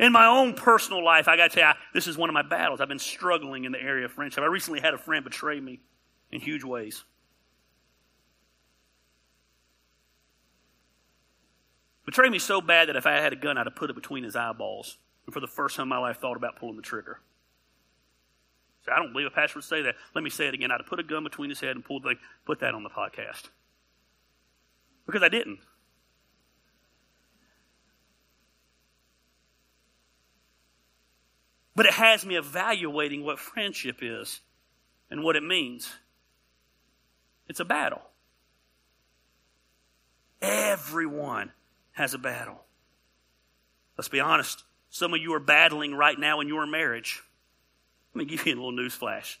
[0.00, 2.40] In my own personal life, I got to tell you, this is one of my
[2.40, 2.80] battles.
[2.80, 4.42] I've been struggling in the area of friendship.
[4.42, 5.78] I recently had a friend betray me
[6.32, 7.04] in huge ways.
[12.06, 14.24] Betrayed me so bad that if I had a gun, I'd have put it between
[14.24, 14.96] his eyeballs.
[15.26, 17.20] And for the first time in my life, thought about pulling the trigger.
[18.86, 19.96] So I don't believe a pastor would say that.
[20.14, 20.70] Let me say it again.
[20.70, 22.14] I'd have put a gun between his head and pulled the,
[22.46, 23.50] put that on the podcast.
[25.04, 25.58] Because I didn't.
[31.78, 34.40] But it has me evaluating what friendship is
[35.12, 35.88] and what it means.
[37.46, 38.02] It's a battle.
[40.42, 41.52] Everyone
[41.92, 42.64] has a battle.
[43.96, 44.64] Let's be honest.
[44.90, 47.22] Some of you are battling right now in your marriage.
[48.12, 49.38] Let me give you a little news flash.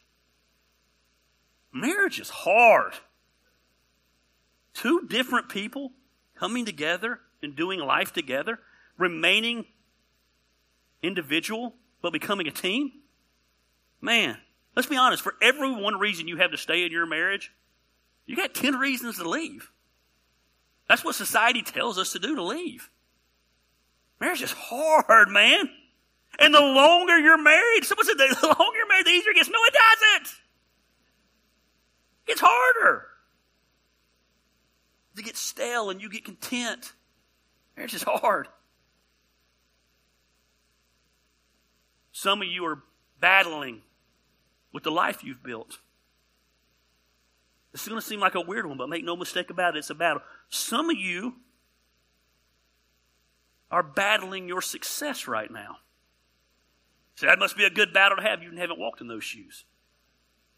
[1.72, 2.92] Marriage is hard.
[4.74, 5.90] Two different people
[6.36, 8.60] coming together and doing life together,
[8.96, 9.64] remaining
[11.02, 12.92] individual but becoming a team.
[14.00, 14.38] Man,
[14.76, 15.22] let's be honest.
[15.22, 17.52] For every one reason you have to stay in your marriage,
[18.26, 19.70] you got 10 reasons to leave.
[20.88, 22.90] That's what society tells us to do to leave.
[24.20, 25.70] Marriage is hard, man.
[26.38, 29.48] And the longer you're married, someone said the longer you're married, the easier it gets.
[29.48, 30.36] No, it doesn't.
[32.26, 33.06] It's harder.
[35.16, 36.92] To get stale and you get content.
[37.76, 38.48] Marriage is hard.
[42.18, 42.82] Some of you are
[43.20, 43.82] battling
[44.72, 45.78] with the life you've built.
[47.70, 49.78] This is going to seem like a weird one, but make no mistake about it,
[49.78, 50.20] it's a battle.
[50.48, 51.34] Some of you
[53.70, 55.76] are battling your success right now.
[57.14, 58.42] So that must be a good battle to have.
[58.42, 59.64] You haven't walked in those shoes.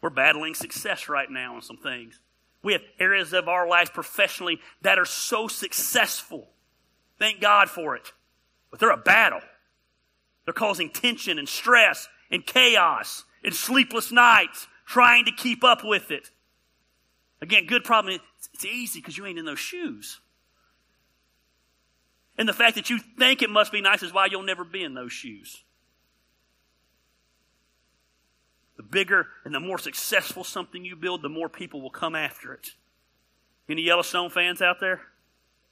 [0.01, 2.21] We're battling success right now on some things.
[2.63, 6.49] We have areas of our life professionally that are so successful.
[7.19, 8.13] Thank God for it.
[8.71, 9.41] But they're a battle.
[10.45, 16.11] They're causing tension and stress and chaos and sleepless nights trying to keep up with
[16.11, 16.29] it.
[17.41, 18.19] Again, good problem.
[18.53, 20.19] It's easy because you ain't in those shoes.
[22.37, 24.83] And the fact that you think it must be nice is why you'll never be
[24.83, 25.63] in those shoes.
[28.77, 32.53] The bigger and the more successful something you build, the more people will come after
[32.53, 32.71] it.
[33.69, 35.01] Any Yellowstone fans out there?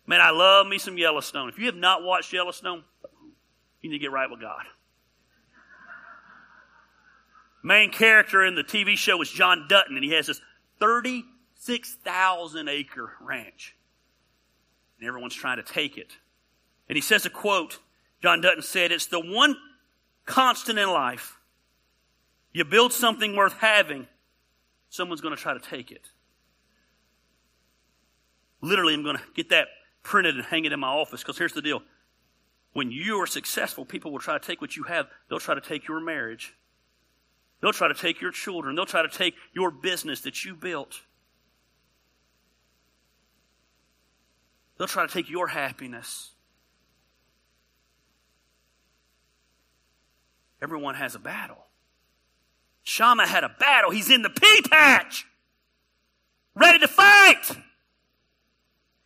[0.05, 1.49] Man, I love me some Yellowstone.
[1.49, 2.83] If you have not watched Yellowstone,
[3.81, 4.63] you need to get right with God.
[7.61, 10.41] Main character in the TV show is John Dutton, and he has this
[10.79, 13.75] 36,000 acre ranch.
[14.99, 16.13] And everyone's trying to take it.
[16.87, 17.79] And he says a quote,
[18.21, 19.55] John Dutton said, It's the one
[20.25, 21.37] constant in life.
[22.53, 24.07] You build something worth having,
[24.89, 26.07] someone's going to try to take it.
[28.61, 29.67] Literally, I'm going to get that
[30.03, 31.81] printed and hang it in my office because here's the deal.
[32.73, 35.07] When you are successful, people will try to take what you have.
[35.29, 36.55] They'll try to take your marriage.
[37.61, 38.75] They'll try to take your children.
[38.75, 41.01] They'll try to take your business that you built.
[44.77, 46.31] They'll try to take your happiness.
[50.61, 51.65] Everyone has a battle.
[52.83, 53.91] Shammah had a battle.
[53.91, 55.25] He's in the pea patch,
[56.55, 57.51] ready to fight.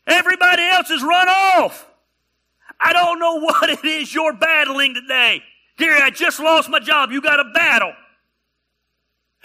[0.06, 1.90] Everybody else has run off.
[2.80, 5.42] I don't know what it is you're battling today.
[5.78, 7.12] Gary, I just lost my job.
[7.12, 7.94] You got a battle.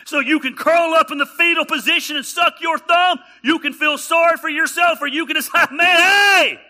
[0.05, 3.19] So you can curl up in the fetal position and suck your thumb.
[3.43, 6.61] You can feel sorry for yourself, or you can decide, man, hey,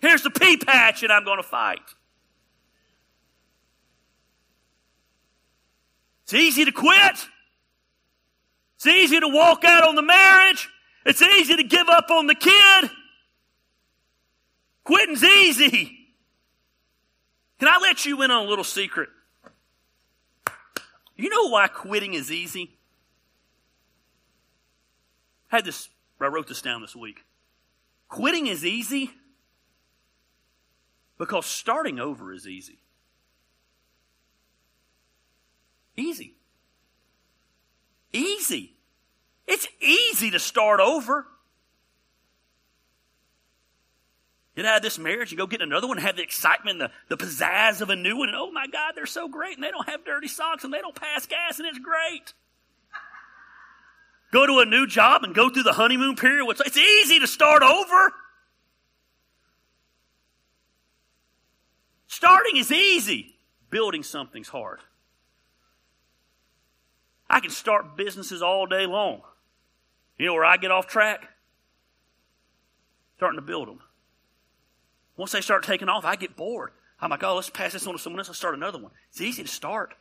[0.00, 1.80] here's the pea patch and I'm going to fight.
[6.22, 7.26] It's easy to quit.
[8.76, 10.68] It's easy to walk out on the marriage.
[11.04, 12.90] It's easy to give up on the kid.
[14.90, 16.08] Quitting's easy.
[17.60, 19.08] Can I let you in on a little secret?
[21.14, 22.76] You know why quitting is easy?
[25.52, 25.88] I had this,
[26.20, 27.24] I wrote this down this week.
[28.08, 29.12] Quitting is easy
[31.18, 32.80] because starting over is easy.
[35.96, 36.34] Easy.
[38.12, 38.74] Easy.
[39.46, 41.28] It's easy to start over.
[44.60, 47.16] Get out of this marriage and go get another one, have the excitement, the, the
[47.16, 49.88] pizzazz of a new one, and oh my God, they're so great, and they don't
[49.88, 52.34] have dirty socks, and they don't pass gas, and it's great.
[54.34, 56.46] Go to a new job and go through the honeymoon period.
[56.66, 58.12] It's easy to start over.
[62.06, 63.36] Starting is easy.
[63.70, 64.80] Building something's hard.
[67.30, 69.22] I can start businesses all day long.
[70.18, 71.30] You know where I get off track?
[73.16, 73.80] Starting to build them.
[75.20, 76.70] Once they start taking off, I get bored.
[76.98, 78.28] I'm like, oh, let's pass this on to someone else.
[78.28, 78.90] Let's start another one.
[79.10, 79.92] It's easy to start.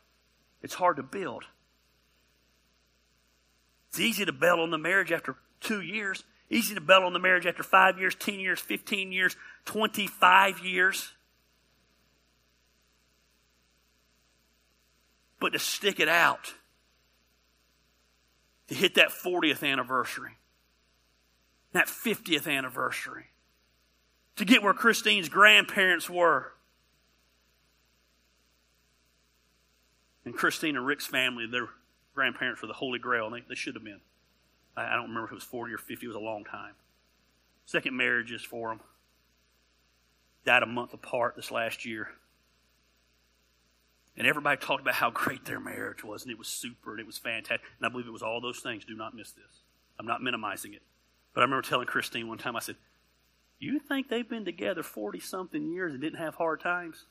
[0.63, 1.43] It's hard to build.
[3.89, 6.24] It's easy to bail on the marriage after two years.
[6.49, 11.11] Easy to bail on the marriage after five years, 10 years, 15 years, 25 years.
[15.41, 16.53] But to stick it out,
[18.70, 20.38] to hit that 40th anniversary,
[21.74, 23.28] that 50th anniversary,
[24.39, 26.53] to get where Christine's grandparents were.
[30.23, 31.67] And Christine and Rick's family, their
[32.15, 33.99] grandparents were the Holy Grail, and they, they should have been.
[34.77, 36.75] I, I don't remember if it was 40 or 50, it was a long time.
[37.65, 38.79] Second marriages for them.
[40.45, 42.07] Died a month apart this last year.
[44.15, 47.05] And everybody talked about how great their marriage was, and it was super, and it
[47.05, 47.67] was fantastic.
[47.77, 48.85] And I believe it was all those things.
[48.85, 49.63] Do not miss this.
[49.99, 50.81] I'm not minimizing it.
[51.33, 52.77] But I remember telling Christine one time, I said,
[53.60, 57.05] you think they've been together 40 something years and didn't have hard times?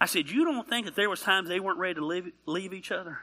[0.00, 2.72] I said, You don't think that there was times they weren't ready to leave, leave
[2.72, 3.18] each other?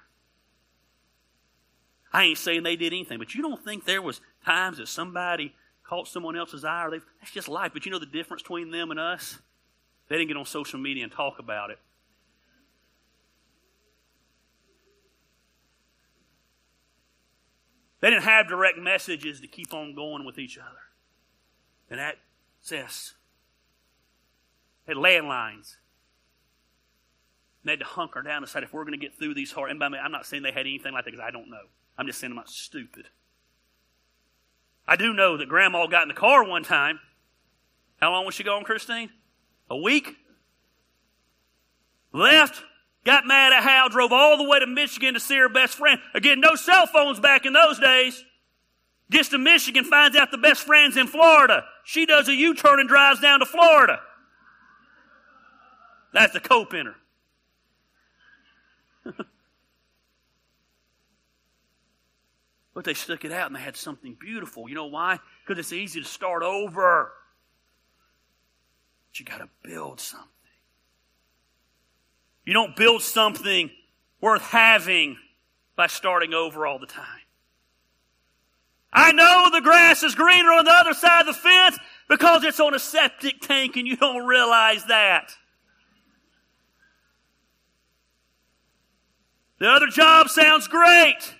[2.13, 5.53] I ain't saying they did anything, but you don't think there was times that somebody
[5.83, 7.71] caught someone else's eye, or they've, that's just life.
[7.73, 9.39] But you know the difference between them and us?
[10.09, 11.79] They didn't get on social media and talk about it.
[17.99, 20.77] They didn't have direct messages to keep on going with each other.
[21.89, 23.13] And access.
[24.85, 25.77] They had landlines.
[27.61, 29.51] And they had to hunker down and decide if we're going to get through these
[29.51, 29.71] hard.
[29.71, 31.65] And by me, I'm not saying they had anything like that because I don't know.
[31.97, 33.07] I'm just saying I'm not stupid.
[34.87, 36.99] I do know that Grandma got in the car one time.
[37.99, 39.09] How long was she gone, Christine?
[39.69, 40.15] A week?
[42.13, 42.63] Left,
[43.07, 45.99] got mad at Hal, drove all the way to Michigan to see her best friend.
[46.13, 48.21] Again, no cell phones back in those days.
[49.09, 51.63] Gets to Michigan, finds out the best friend's in Florida.
[51.85, 54.01] She does a U turn and drives down to Florida.
[56.11, 56.95] That's the cope in her.
[62.73, 64.67] but they stuck it out and they had something beautiful.
[64.67, 65.19] You know why?
[65.45, 67.13] Because it's easy to start over.
[69.09, 70.27] But you got to build something.
[72.47, 73.69] You don't build something
[74.21, 75.17] worth having
[75.75, 77.03] by starting over all the time.
[78.91, 81.77] I know the grass is greener on the other side of the fence
[82.07, 85.35] because it's on a septic tank and you don't realize that.
[89.59, 91.35] The other job sounds great.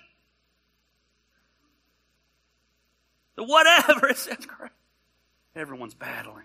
[3.36, 4.72] The whatever, it sounds great.
[5.56, 6.44] Everyone's battling.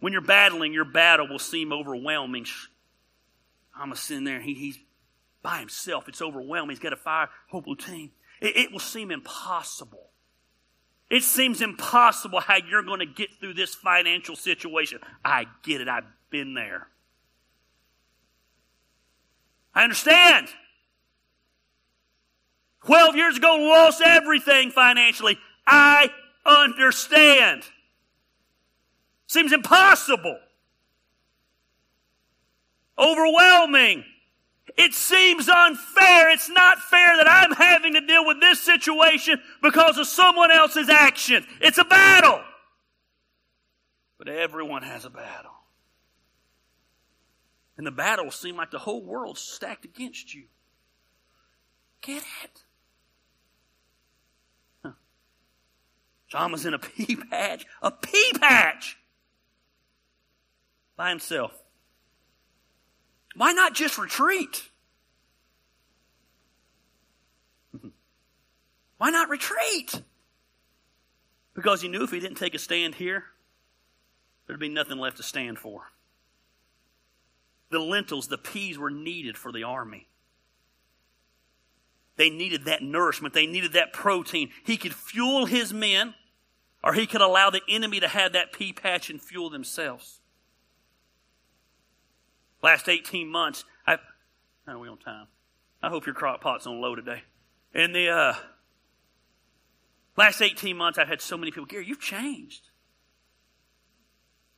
[0.00, 2.44] When you're battling, your battle will seem overwhelming.
[3.80, 4.78] I'm sitting there, he, he's
[5.42, 6.06] by himself.
[6.08, 6.70] It's overwhelming.
[6.70, 8.10] He's got a fire whole team.
[8.40, 10.10] It, it will seem impossible.
[11.08, 15.00] It seems impossible how you're going to get through this financial situation.
[15.24, 15.88] I get it.
[15.88, 16.88] I've been there.
[19.74, 20.48] I understand.
[22.84, 25.38] 12 years ago, lost everything financially.
[25.66, 26.10] I
[26.44, 27.62] understand.
[29.26, 30.38] Seems impossible.
[33.00, 34.04] Overwhelming.
[34.76, 36.30] It seems unfair.
[36.30, 40.88] It's not fair that I'm having to deal with this situation because of someone else's
[40.88, 41.44] action.
[41.60, 42.40] It's a battle.
[44.18, 45.50] But everyone has a battle.
[47.76, 50.44] And the battle seem like the whole world's stacked against you.
[52.02, 52.64] Get it?
[54.84, 54.92] Huh.
[56.28, 57.64] John was in a pea patch.
[57.82, 58.98] A pea patch!
[60.96, 61.59] By himself.
[63.34, 64.68] Why not just retreat?
[68.98, 70.02] Why not retreat?
[71.54, 73.24] Because he knew if he didn't take a stand here,
[74.46, 75.90] there'd be nothing left to stand for.
[77.70, 80.08] The lentils, the peas were needed for the army.
[82.16, 83.32] They needed that nourishment.
[83.32, 84.50] They needed that protein.
[84.64, 86.14] He could fuel his men,
[86.84, 90.19] or he could allow the enemy to have that pea patch and fuel themselves.
[92.62, 93.98] Last 18 months, I,
[94.66, 95.26] are we on time?
[95.82, 97.22] I hope your crock pot's on low today.
[97.74, 98.34] In the uh,
[100.16, 102.68] last 18 months, I've had so many people, Gary, you've changed.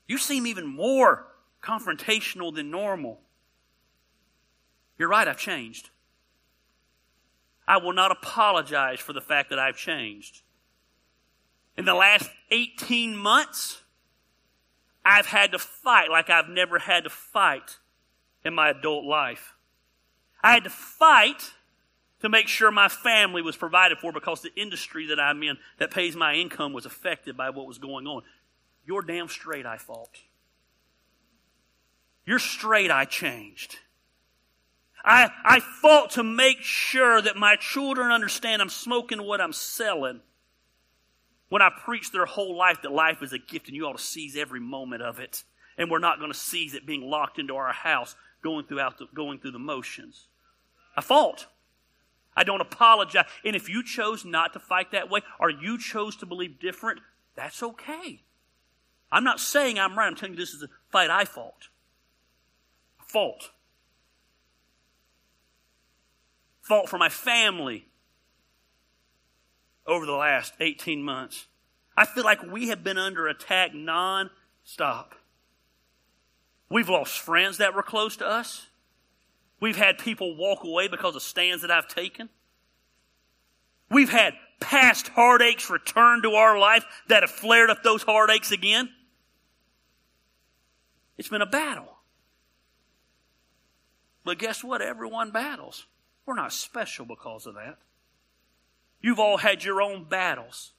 [0.09, 1.29] You seem even more
[1.63, 3.21] confrontational than normal.
[4.99, 5.91] You're right, I've changed.
[7.69, 10.43] I will not apologize for the fact that I've changed.
[11.77, 13.83] In the last 18 months,
[15.05, 17.79] I've had to fight like I've never had to fight
[18.45, 19.55] in my adult life.
[20.43, 21.53] I had to fight
[22.21, 25.91] to make sure my family was provided for because the industry that I'm in that
[25.91, 28.23] pays my income was affected by what was going on.
[28.87, 30.19] You're damn straight I fought.
[32.25, 33.77] You're straight I changed.
[35.05, 40.21] I, I fought to make sure that my children understand I'm smoking what I'm selling.
[41.49, 44.03] When I preach their whole life that life is a gift and you ought to
[44.03, 45.43] seize every moment of it.
[45.77, 49.07] And we're not going to seize it being locked into our house going throughout the,
[49.15, 50.29] going through the motions.
[50.97, 51.47] I fought.
[52.37, 53.27] I don't apologize.
[53.45, 57.01] And if you chose not to fight that way or you chose to believe different,
[57.37, 58.23] that's okay.
[59.11, 60.07] I'm not saying I'm right.
[60.07, 61.69] I'm telling you this is a fight I fought.
[63.01, 63.51] I fought.
[66.63, 67.87] Fought for my family
[69.87, 71.47] over the last 18 months.
[71.97, 75.15] I feel like we have been under attack non-stop.
[76.73, 78.67] We've lost friends that were close to us.
[79.61, 82.31] We've had people walk away because of stands that I've taken.
[83.91, 88.89] We've had past heartaches return to our life that have flared up those heartaches again.
[91.19, 91.99] It's been a battle.
[94.25, 94.81] But guess what?
[94.81, 95.85] Everyone battles.
[96.25, 97.77] We're not special because of that.
[99.03, 100.73] You've all had your own battles.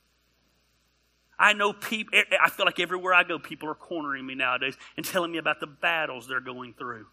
[1.37, 5.05] I know people, I feel like everywhere I go, people are cornering me nowadays and
[5.05, 7.07] telling me about the battles they're going through.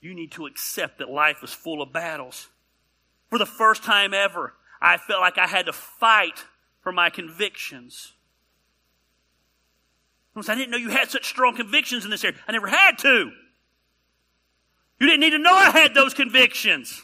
[0.00, 2.48] You need to accept that life is full of battles.
[3.30, 6.44] For the first time ever, I felt like I had to fight
[6.80, 8.12] for my convictions.
[10.36, 12.38] I didn't know you had such strong convictions in this area.
[12.48, 13.30] I never had to.
[14.98, 17.02] You didn't need to know I had those convictions.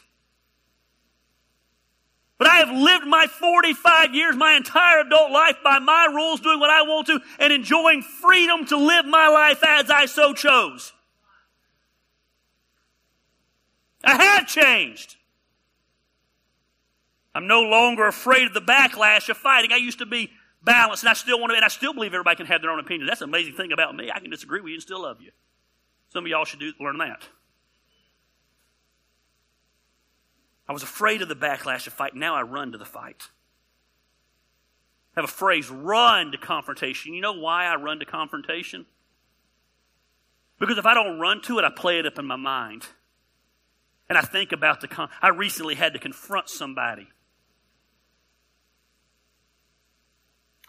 [2.39, 6.59] But I have lived my 45 years, my entire adult life by my rules, doing
[6.59, 10.93] what I want to, and enjoying freedom to live my life as I so chose.
[14.05, 15.17] I have changed.
[17.35, 19.73] I'm no longer afraid of the backlash of fighting.
[19.73, 20.31] I used to be
[20.63, 22.79] balanced, and I still want to, and I still believe everybody can have their own
[22.79, 23.05] opinion.
[23.05, 24.11] That's an amazing thing about me.
[24.13, 25.31] I can disagree with you and still love you.
[26.13, 27.21] Some of y'all should do, learn that.
[30.69, 32.15] I was afraid of the backlash of fight.
[32.15, 33.29] Now I run to the fight.
[35.15, 37.15] I have a phrase, run to confrontation.
[37.15, 38.85] You know why I run to confrontation?
[40.59, 42.85] Because if I don't run to it, I play it up in my mind.
[44.07, 47.07] And I think about the, con- I recently had to confront somebody.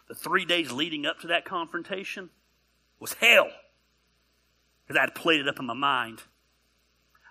[0.08, 2.30] The three days leading up to that confrontation
[2.98, 3.48] was hell.
[4.86, 6.22] Because I had played it up in my mind.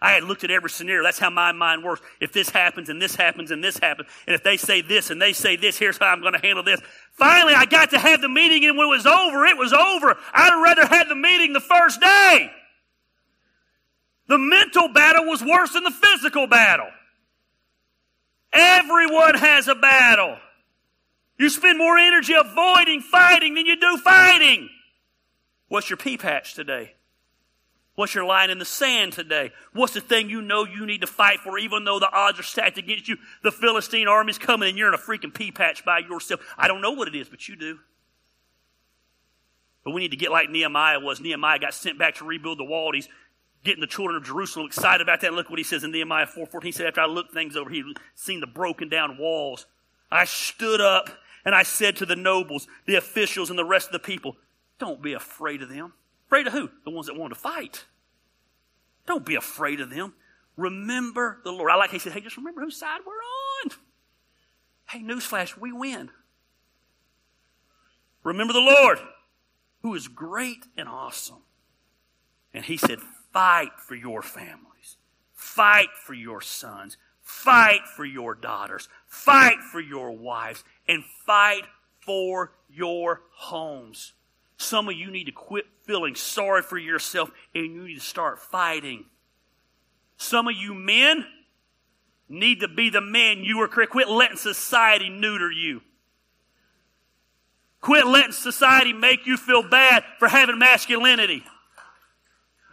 [0.01, 1.03] I had looked at every scenario.
[1.03, 2.01] That's how my mind works.
[2.21, 5.21] If this happens and this happens and this happens, and if they say this and
[5.21, 6.79] they say this, here's how I'm going to handle this.
[7.13, 10.17] Finally, I got to have the meeting, and when it was over, it was over.
[10.33, 12.51] I'd have rather had the meeting the first day.
[14.27, 16.89] The mental battle was worse than the physical battle.
[18.53, 20.37] Everyone has a battle.
[21.37, 24.69] You spend more energy avoiding fighting than you do fighting.
[25.67, 26.93] What's your pea patch today?
[27.99, 29.51] What's your line in the sand today?
[29.73, 32.43] What's the thing you know you need to fight for, even though the odds are
[32.43, 33.17] stacked against you?
[33.43, 36.39] The Philistine army's coming and you're in a freaking pea patch by yourself.
[36.57, 37.77] I don't know what it is, but you do.
[39.83, 41.19] But we need to get like Nehemiah was.
[41.19, 42.93] Nehemiah got sent back to rebuild the wall.
[42.93, 43.09] He's
[43.65, 45.33] getting the children of Jerusalem excited about that.
[45.33, 46.63] Look what he says in Nehemiah 4.14.
[46.63, 47.83] He said, after I looked things over, he
[48.15, 49.65] seen the broken down walls.
[50.09, 51.09] I stood up
[51.43, 54.37] and I said to the nobles, the officials, and the rest of the people,
[54.79, 55.91] don't be afraid of them.
[56.29, 56.69] Afraid of who?
[56.85, 57.85] The ones that want to fight.
[59.07, 60.13] Don't be afraid of them.
[60.57, 61.71] Remember the Lord.
[61.71, 63.71] I like he said, hey, just remember whose side we're on.
[64.89, 66.11] Hey, newsflash, we win.
[68.23, 68.99] Remember the Lord,
[69.81, 71.41] who is great and awesome.
[72.53, 72.99] And he said,
[73.33, 74.97] fight for your families.
[75.33, 76.97] Fight for your sons.
[77.23, 78.87] Fight for your daughters.
[79.07, 80.63] Fight for your wives.
[80.87, 81.63] And fight
[82.01, 84.13] for your homes.
[84.59, 88.39] Some of you need to quit feeling sorry for yourself and you need to start
[88.39, 89.05] fighting.
[90.17, 91.25] Some of you men
[92.27, 93.69] need to be the men you were.
[93.69, 93.91] Created.
[93.91, 95.81] Quit letting society neuter you.
[97.79, 101.41] Quit letting society make you feel bad for having masculinity.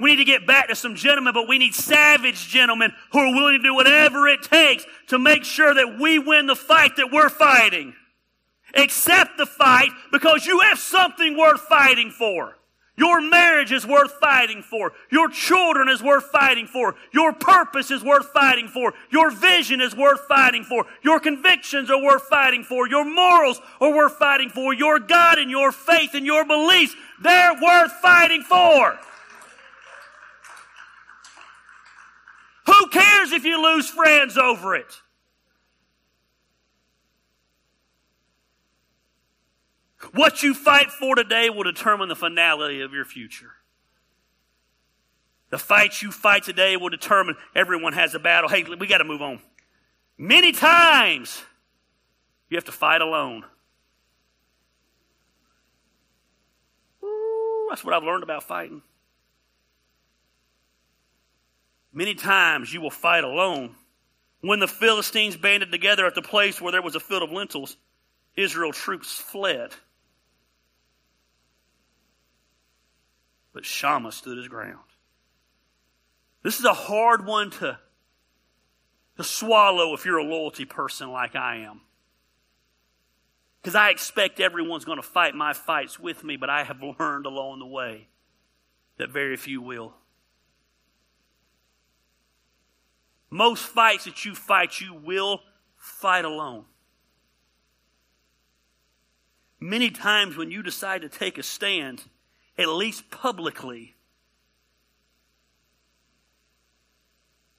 [0.01, 3.33] We need to get back to some gentlemen, but we need savage gentlemen who are
[3.33, 7.13] willing to do whatever it takes to make sure that we win the fight that
[7.13, 7.95] we're fighting.
[8.77, 12.57] Accept the fight because you have something worth fighting for.
[12.99, 14.93] Your marriage is worth fighting for.
[15.11, 16.95] Your children is worth fighting for.
[17.13, 18.95] Your purpose is worth fighting for.
[19.11, 20.87] Your vision is worth fighting for.
[21.03, 22.89] Your convictions are worth fighting for.
[22.89, 24.73] Your morals are worth fighting for.
[24.73, 28.99] Your God and your faith and your beliefs, they're worth fighting for.
[32.65, 35.03] Who cares if you lose friends over it?
[40.13, 43.53] What you fight for today will determine the finality of your future.
[45.51, 48.49] The fight you fight today will determine everyone has a battle.
[48.49, 49.41] Hey, we got to move on.
[50.19, 51.43] Many times
[52.49, 53.45] you have to fight alone.
[57.05, 58.83] Ooh, that's what I've learned about fighting.
[61.93, 63.75] Many times you will fight alone.
[64.41, 67.77] When the Philistines banded together at the place where there was a field of lentils,
[68.37, 69.73] Israel troops fled.
[73.57, 74.85] But Shammah stood his ground.
[76.43, 77.79] This is a hard one to,
[79.17, 81.81] to swallow if you're a loyalty person like I am.
[83.63, 87.25] Because I expect everyone's going to fight my fights with me, but I have learned
[87.25, 88.09] along the way
[88.99, 89.95] that very few will.
[93.31, 95.41] Most fights that you fight, you will
[95.79, 96.67] fight alone.
[99.59, 102.05] Many times when you decide to take a stand,
[102.59, 103.95] at least publicly,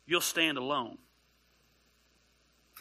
[0.05, 0.97] you'll stand alone.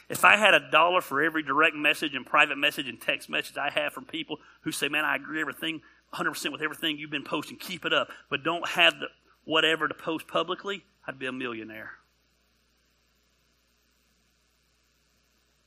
[0.09, 3.57] If I had a dollar for every direct message and private message and text message
[3.57, 5.81] I have from people who say, man, I agree everything,
[6.13, 9.07] 100% with everything you've been posting, keep it up, but don't have the
[9.43, 11.91] whatever to post publicly, I'd be a millionaire.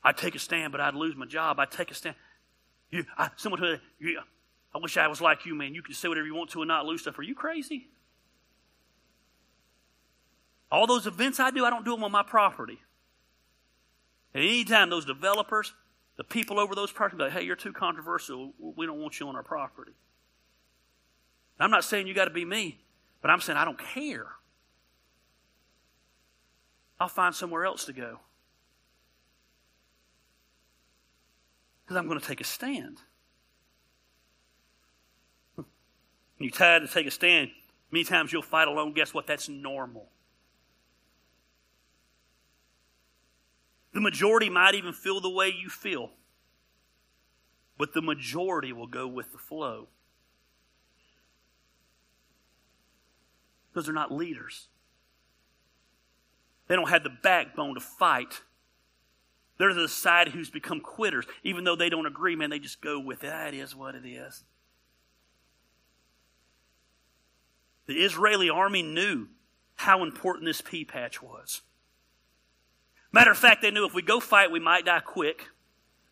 [0.02, 1.58] I'd take a stand, but I'd lose my job.
[1.58, 2.14] I'd take a stand.
[2.90, 4.20] You, I, someone who, you,
[4.74, 5.74] I wish I was like you, man.
[5.74, 7.18] You can say whatever you want to and not lose stuff.
[7.18, 7.88] Are you crazy?
[10.70, 12.78] All those events I do, I don't do them on my property.
[14.32, 15.72] And anytime those developers,
[16.16, 18.52] the people over those properties, like, hey, you're too controversial.
[18.58, 19.92] We don't want you on our property.
[21.58, 22.78] I'm not saying you got to be me,
[23.20, 24.28] but I'm saying I don't care.
[26.98, 28.20] I'll find somewhere else to go.
[31.82, 32.98] Because I'm going to take a stand.
[35.56, 35.66] When
[36.40, 37.50] you're tired to take a stand,
[37.90, 38.92] many times you'll fight alone.
[38.92, 39.26] Guess what?
[39.26, 40.08] That's normal.
[43.92, 46.10] The majority might even feel the way you feel,
[47.76, 49.88] but the majority will go with the flow.
[53.72, 54.68] Because they're not leaders.
[56.68, 58.42] They don't have the backbone to fight.
[59.58, 61.26] They're the side who's become quitters.
[61.42, 63.30] Even though they don't agree, man, they just go with it.
[63.32, 64.44] Ah, that is what it is.
[67.90, 69.26] The Israeli army knew
[69.74, 71.62] how important this pea patch was.
[73.10, 75.48] Matter of fact, they knew if we go fight, we might die quick.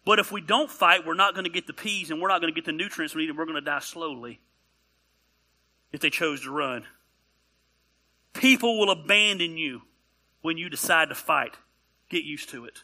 [0.05, 2.41] But if we don't fight, we're not going to get the peas and we're not
[2.41, 4.41] going to get the nutrients we need and we're going to die slowly
[5.93, 6.85] if they chose to run.
[8.33, 9.83] People will abandon you
[10.43, 11.55] when you decide to fight.
[12.09, 12.83] Get used to it.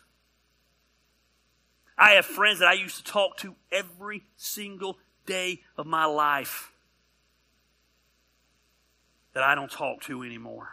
[1.98, 6.70] I have friends that I used to talk to every single day of my life
[9.34, 10.68] that I don't talk to anymore.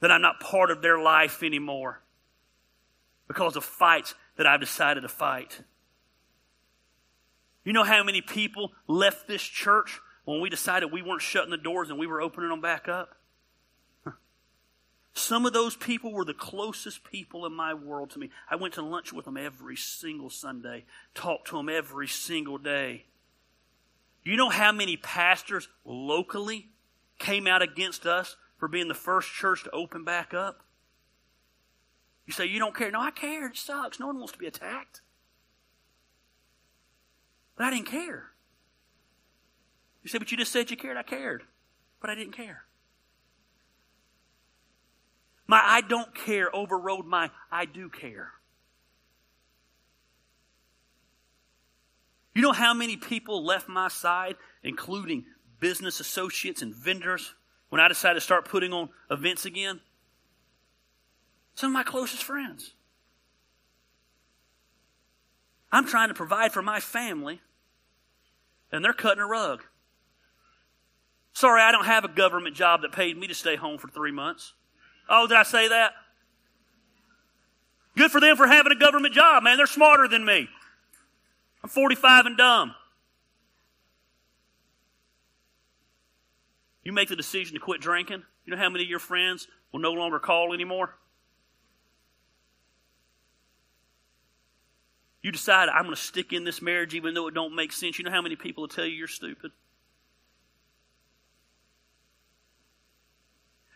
[0.00, 2.02] That I'm not part of their life anymore
[3.26, 5.62] because of fights that I've decided to fight.
[7.64, 11.56] You know how many people left this church when we decided we weren't shutting the
[11.56, 13.14] doors and we were opening them back up?
[15.12, 18.30] Some of those people were the closest people in my world to me.
[18.48, 23.06] I went to lunch with them every single Sunday, talked to them every single day.
[24.24, 26.68] You know how many pastors locally
[27.18, 30.62] came out against us for being the first church to open back up?
[32.26, 32.90] You say, You don't care.
[32.90, 33.46] No, I care.
[33.46, 33.98] It sucks.
[33.98, 35.00] No one wants to be attacked.
[37.56, 38.30] But I didn't care.
[40.02, 40.96] You say, But you just said you cared.
[40.96, 41.42] I cared.
[42.00, 42.64] But I didn't care.
[45.48, 48.32] My I don't care overrode my I do care.
[52.34, 55.24] You know how many people left my side, including
[55.60, 57.34] business associates and vendors,
[57.68, 59.80] when I decided to start putting on events again?
[61.54, 62.74] Some of my closest friends.
[65.70, 67.40] I'm trying to provide for my family,
[68.72, 69.62] and they're cutting a rug.
[71.32, 74.12] Sorry, I don't have a government job that paid me to stay home for three
[74.12, 74.54] months.
[75.08, 75.92] Oh, did I say that?
[77.96, 79.56] Good for them for having a government job, man.
[79.56, 80.48] They're smarter than me.
[81.62, 82.74] I'm 45 and dumb.
[86.88, 88.22] You make the decision to quit drinking.
[88.46, 90.94] You know how many of your friends will no longer call anymore?
[95.20, 97.98] You decide, I'm going to stick in this marriage even though it don't make sense.
[97.98, 99.50] You know how many people will tell you you're stupid?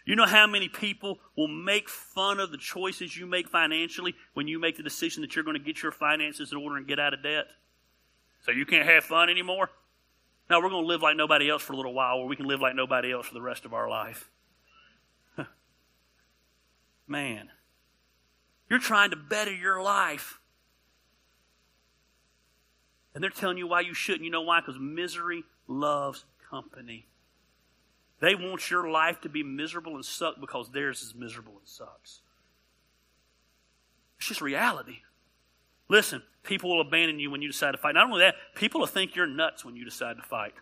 [0.06, 4.48] You know how many people will make fun of the choices you make financially when
[4.48, 6.98] you make the decision that you're going to get your finances in order and get
[6.98, 7.48] out of debt?
[8.40, 9.68] So you can't have fun anymore?
[10.51, 12.47] No, we're going to live like nobody else for a little while, or we can
[12.47, 14.30] live like nobody else for the rest of our life.
[17.07, 17.49] Man,
[18.70, 20.40] you're trying to better your life.
[23.14, 24.24] And they're telling you why you shouldn't.
[24.24, 24.61] You know why?
[24.61, 27.07] Because misery loves company.
[28.20, 32.20] They want your life to be miserable and suck because theirs is miserable and sucks.
[34.18, 35.01] It's just reality.
[35.93, 37.93] Listen, people will abandon you when you decide to fight.
[37.93, 40.55] Not only that, people will think you're nuts when you decide to fight.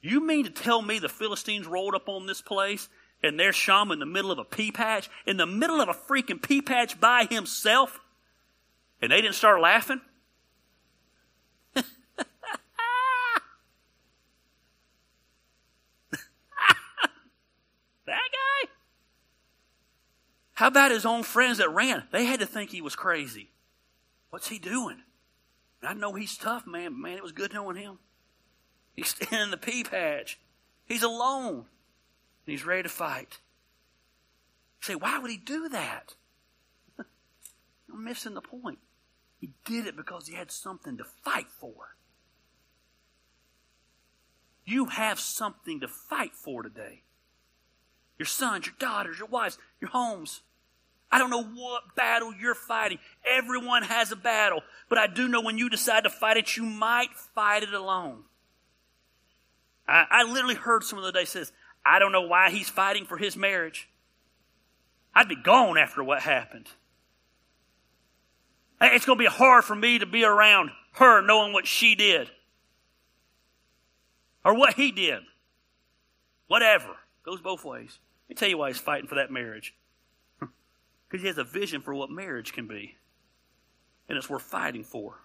[0.00, 2.88] You mean to tell me the Philistines rolled up on this place
[3.22, 5.92] and there's Shammah in the middle of a pea patch, in the middle of a
[5.92, 8.00] freaking pea patch by himself,
[9.02, 10.00] and they didn't start laughing?
[20.62, 22.04] How about his own friends that ran?
[22.12, 23.50] They had to think he was crazy.
[24.30, 25.02] What's he doing?
[25.82, 27.98] I know he's tough, man, but man, it was good knowing him.
[28.94, 30.38] He's standing in the pea patch.
[30.84, 31.56] He's alone.
[31.56, 31.66] And
[32.46, 33.40] he's ready to fight.
[34.80, 36.14] You say, why would he do that?
[36.96, 38.78] I'm missing the point.
[39.40, 41.96] He did it because he had something to fight for.
[44.64, 47.02] You have something to fight for today.
[48.16, 50.42] Your sons, your daughters, your wives, your homes.
[51.12, 52.98] I don't know what battle you're fighting.
[53.30, 54.62] Everyone has a battle.
[54.88, 58.24] But I do know when you decide to fight it, you might fight it alone.
[59.86, 61.52] I, I literally heard someone the other day says,
[61.84, 63.90] I don't know why he's fighting for his marriage.
[65.14, 66.68] I'd be gone after what happened.
[68.80, 72.30] It's going to be hard for me to be around her knowing what she did
[74.44, 75.20] or what he did.
[76.46, 76.96] Whatever.
[77.22, 77.98] Goes both ways.
[78.24, 79.74] Let me tell you why he's fighting for that marriage.
[81.12, 82.96] Because he has a vision for what marriage can be.
[84.08, 85.18] And it's worth fighting for.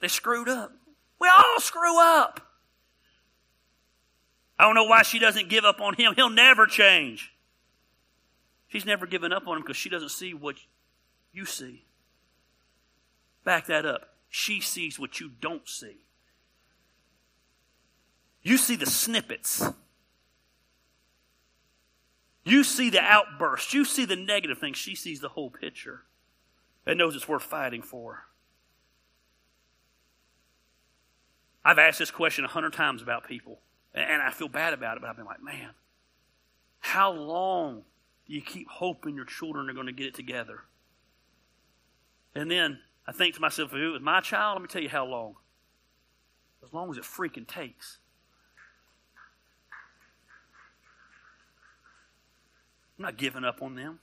[0.00, 0.72] They screwed up.
[1.20, 2.40] We all screw up.
[4.58, 6.14] I don't know why she doesn't give up on him.
[6.16, 7.32] He'll never change.
[8.66, 10.56] She's never given up on him because she doesn't see what
[11.32, 11.84] you see.
[13.44, 14.14] Back that up.
[14.28, 15.98] She sees what you don't see.
[18.42, 19.62] You see the snippets.
[22.48, 24.78] You see the outburst, You see the negative things.
[24.78, 26.04] She sees the whole picture
[26.86, 28.24] and knows it's worth fighting for.
[31.62, 33.60] I've asked this question a hundred times about people,
[33.92, 35.70] and I feel bad about it, but I've been like, man,
[36.80, 37.82] how long
[38.26, 40.60] do you keep hoping your children are going to get it together?
[42.34, 44.88] And then I think to myself, if it was my child, let me tell you
[44.88, 45.34] how long.
[46.64, 47.98] As long as it freaking takes.
[52.98, 54.00] I'm not giving up on them.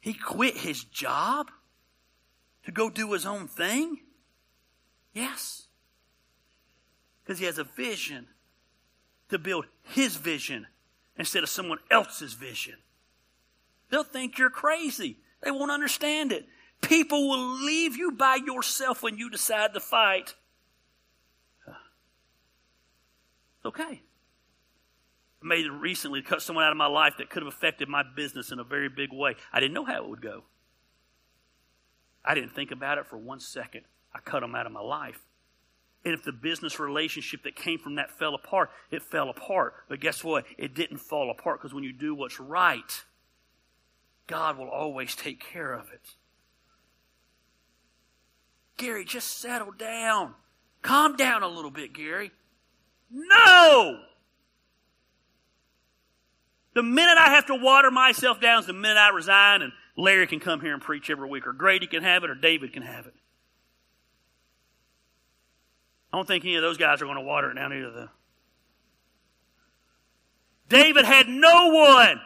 [0.00, 1.50] He quit his job
[2.64, 4.00] to go do his own thing?
[5.14, 5.68] Yes.
[7.22, 8.26] Because he has a vision
[9.30, 10.66] to build his vision
[11.16, 12.74] instead of someone else's vision.
[13.88, 15.18] They'll think you're crazy.
[15.42, 16.46] They won't understand it.
[16.82, 20.34] People will leave you by yourself when you decide to fight.
[23.64, 24.02] Okay.
[25.44, 28.50] Made recently to cut someone out of my life that could have affected my business
[28.50, 29.36] in a very big way.
[29.52, 30.44] I didn't know how it would go.
[32.24, 33.82] I didn't think about it for one second.
[34.14, 35.20] I cut them out of my life.
[36.02, 39.74] And if the business relationship that came from that fell apart, it fell apart.
[39.86, 40.46] But guess what?
[40.56, 43.04] It didn't fall apart because when you do what's right,
[44.26, 46.14] God will always take care of it.
[48.78, 50.34] Gary, just settle down.
[50.80, 52.30] Calm down a little bit, Gary.
[53.10, 54.00] No!
[56.74, 60.26] The minute I have to water myself down is the minute I resign and Larry
[60.26, 62.82] can come here and preach every week, or Grady can have it, or David can
[62.82, 63.14] have it.
[66.12, 68.08] I don't think any of those guys are going to water it down either, though.
[70.68, 72.20] David had no one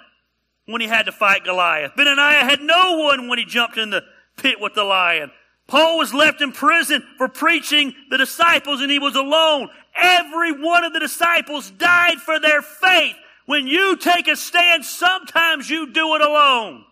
[0.67, 1.93] when he had to fight Goliath.
[1.97, 4.03] Benaiah had no one when he jumped in the
[4.37, 5.31] pit with the lion.
[5.67, 9.69] Paul was left in prison for preaching the disciples and he was alone.
[10.01, 13.17] Every one of the disciples died for their faith.
[13.49, 16.85] When you take a stand, sometimes you do it alone.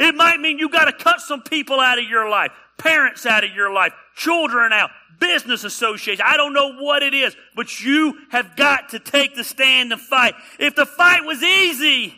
[0.00, 3.44] It might mean you got to cut some people out of your life, parents out
[3.44, 4.90] of your life, children out,
[5.20, 6.26] business associations.
[6.26, 10.00] I don't know what it is, but you have got to take the stand and
[10.00, 10.34] fight.
[10.58, 12.16] If the fight was easy,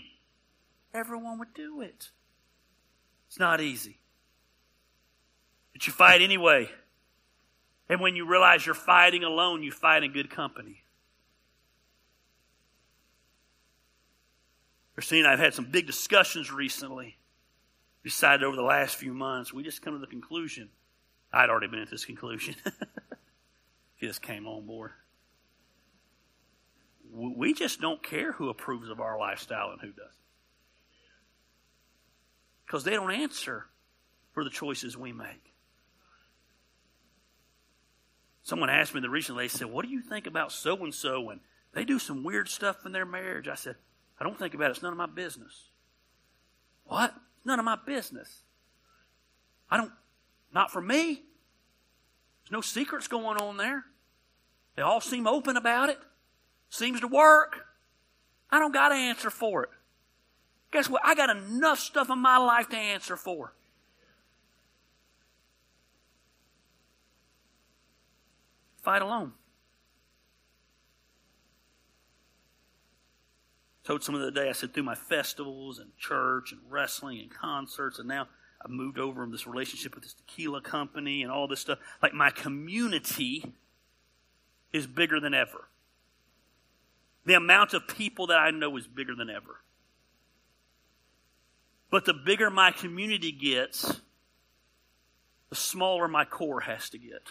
[0.94, 2.08] everyone would do it.
[3.28, 3.98] It's not easy.
[5.74, 6.70] But you fight anyway.
[7.90, 10.81] And when you realize you're fighting alone, you fight in good company.
[15.02, 17.16] Christine I've had some big discussions recently.
[18.04, 20.68] Decided over the last few months, we just come to the conclusion.
[21.32, 22.54] I'd already been at this conclusion.
[23.96, 24.92] she just came on board.
[27.12, 30.12] We just don't care who approves of our lifestyle and who doesn't.
[32.64, 33.66] Because they don't answer
[34.30, 35.52] for the choices we make.
[38.44, 41.30] Someone asked me the recently, they said, What do you think about so and so?
[41.30, 41.40] And
[41.74, 43.48] they do some weird stuff in their marriage.
[43.48, 43.74] I said,
[44.22, 44.74] I don't think about it.
[44.74, 45.70] It's none of my business.
[46.84, 47.12] What?
[47.44, 48.42] None of my business.
[49.68, 49.90] I don't,
[50.54, 51.24] not for me.
[52.44, 53.82] There's no secrets going on there.
[54.76, 55.98] They all seem open about it.
[56.70, 57.66] Seems to work.
[58.48, 59.70] I don't got to answer for it.
[60.70, 61.02] Guess what?
[61.04, 63.54] I got enough stuff in my life to answer for.
[68.82, 69.32] Fight alone.
[73.84, 77.30] Told someone the other day, I said, through my festivals and church and wrestling and
[77.30, 78.28] concerts, and now
[78.64, 81.78] I've moved over in this relationship with this tequila company and all this stuff.
[82.00, 83.52] Like my community
[84.72, 85.68] is bigger than ever.
[87.24, 89.60] The amount of people that I know is bigger than ever.
[91.90, 94.00] But the bigger my community gets,
[95.50, 97.22] the smaller my core has to get.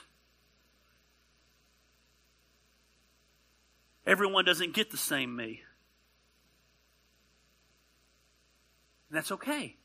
[4.05, 5.61] Everyone doesn't get the same me.
[9.11, 9.75] And that's okay.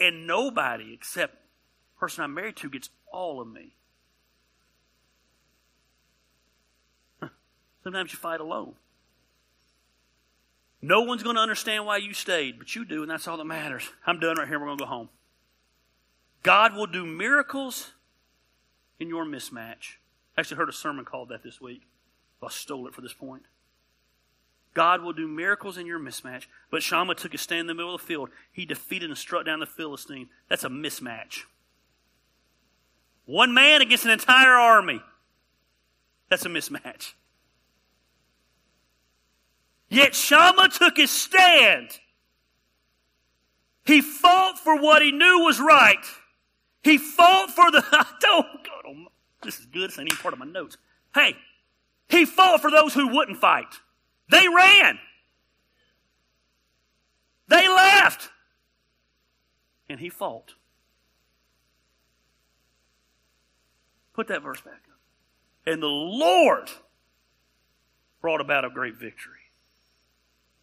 [0.00, 3.76] And nobody except the person I'm married to gets all of me.
[7.84, 8.74] Sometimes you fight alone.
[10.82, 13.44] No one's going to understand why you stayed, but you do, and that's all that
[13.44, 13.88] matters.
[14.04, 14.58] I'm done right here.
[14.58, 15.08] We're going to go home.
[16.42, 17.92] God will do miracles
[18.98, 19.98] in your mismatch.
[20.36, 21.82] I actually heard a sermon called that this week.
[22.42, 23.44] I stole it for this point.
[24.74, 26.46] God will do miracles in your mismatch.
[26.70, 28.30] But Shammah took a stand in the middle of the field.
[28.52, 30.28] He defeated and struck down the Philistine.
[30.48, 31.42] That's a mismatch.
[33.24, 35.00] One man against an entire army.
[36.28, 37.12] That's a mismatch.
[39.88, 41.90] Yet Shammah took his stand.
[43.84, 46.04] He fought for what he knew was right.
[46.82, 47.84] He fought for the.
[47.92, 48.46] I don't.
[48.64, 48.94] God, oh
[49.42, 49.90] this is good.
[49.90, 50.76] This ain't even part of my notes.
[51.14, 51.36] Hey,
[52.08, 53.72] he fought for those who wouldn't fight.
[54.28, 54.98] They ran.
[57.48, 58.30] They left.
[59.88, 60.54] And he fought.
[64.14, 65.00] Put that verse back up.
[65.66, 66.70] And the Lord
[68.20, 69.34] brought about a great victory.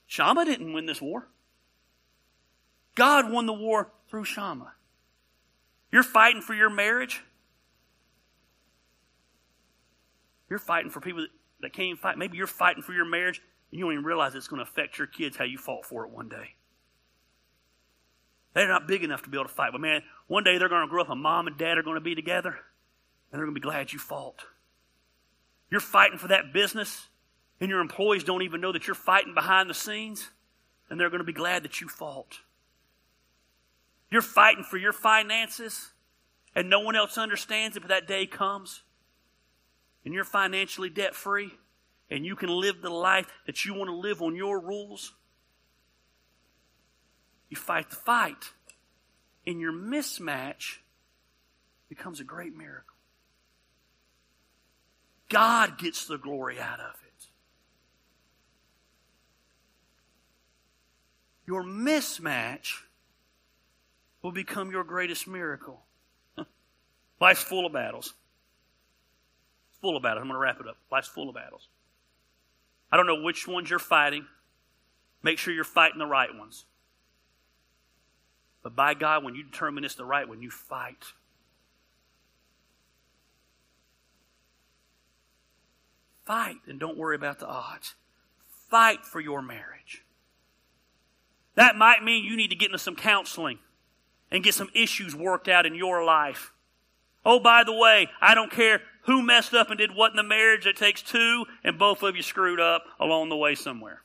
[0.07, 1.27] Shammah didn't win this war.
[2.95, 4.73] God won the war through Shammah.
[5.91, 7.23] You're fighting for your marriage.
[10.49, 11.29] You're fighting for people that,
[11.61, 12.17] that can't even fight.
[12.17, 13.41] Maybe you're fighting for your marriage
[13.71, 16.05] and you don't even realize it's going to affect your kids how you fought for
[16.05, 16.55] it one day.
[18.53, 19.71] They're not big enough to be able to fight.
[19.71, 21.95] But man, one day they're going to grow up and mom and dad are going
[21.95, 24.43] to be together and they're going to be glad you fought.
[25.69, 27.07] You're fighting for that business
[27.61, 30.29] and your employees don't even know that you're fighting behind the scenes
[30.89, 32.39] and they're going to be glad that you fought.
[34.09, 35.91] You're fighting for your finances
[36.53, 38.81] and no one else understands it, but that day comes
[40.03, 41.51] and you're financially debt free
[42.11, 45.13] and you can live the life that you want to live on your rules,
[47.49, 48.51] you fight the fight.
[49.47, 50.77] And your mismatch
[51.89, 52.95] becomes a great miracle.
[55.29, 57.25] God gets the glory out of it.
[61.47, 62.83] Your mismatch
[64.21, 65.81] will become your greatest miracle.
[67.19, 68.13] Life's full of battles
[69.81, 70.21] full of battles.
[70.21, 70.77] I'm going to wrap it up.
[70.91, 71.67] Life's full of battles.
[72.91, 74.25] I don't know which ones you're fighting.
[75.23, 76.65] Make sure you're fighting the right ones.
[78.63, 81.13] But by God, when you determine it's the right one, you fight.
[86.25, 87.95] Fight and don't worry about the odds.
[88.69, 90.03] Fight for your marriage.
[91.55, 93.59] That might mean you need to get into some counseling
[94.29, 96.53] and get some issues worked out in your life.
[97.25, 100.23] Oh, by the way, I don't care who messed up and did what in the
[100.23, 100.65] marriage.
[100.65, 104.01] It takes two, and both of you screwed up along the way somewhere.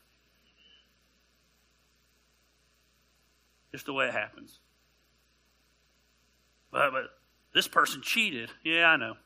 [3.72, 4.58] Just the way it happens.
[6.70, 7.04] But, but
[7.54, 8.50] this person cheated.
[8.64, 9.16] Yeah, I know.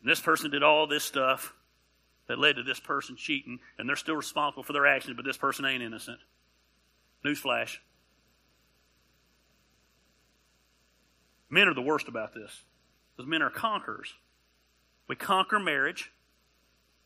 [0.00, 1.54] And this person did all this stuff
[2.26, 5.36] that led to this person cheating, and they're still responsible for their actions, but this
[5.36, 6.18] person ain't innocent.
[7.24, 7.78] Newsflash.
[11.52, 12.62] Men are the worst about this
[13.14, 14.14] because men are conquerors.
[15.06, 16.10] We conquer marriage,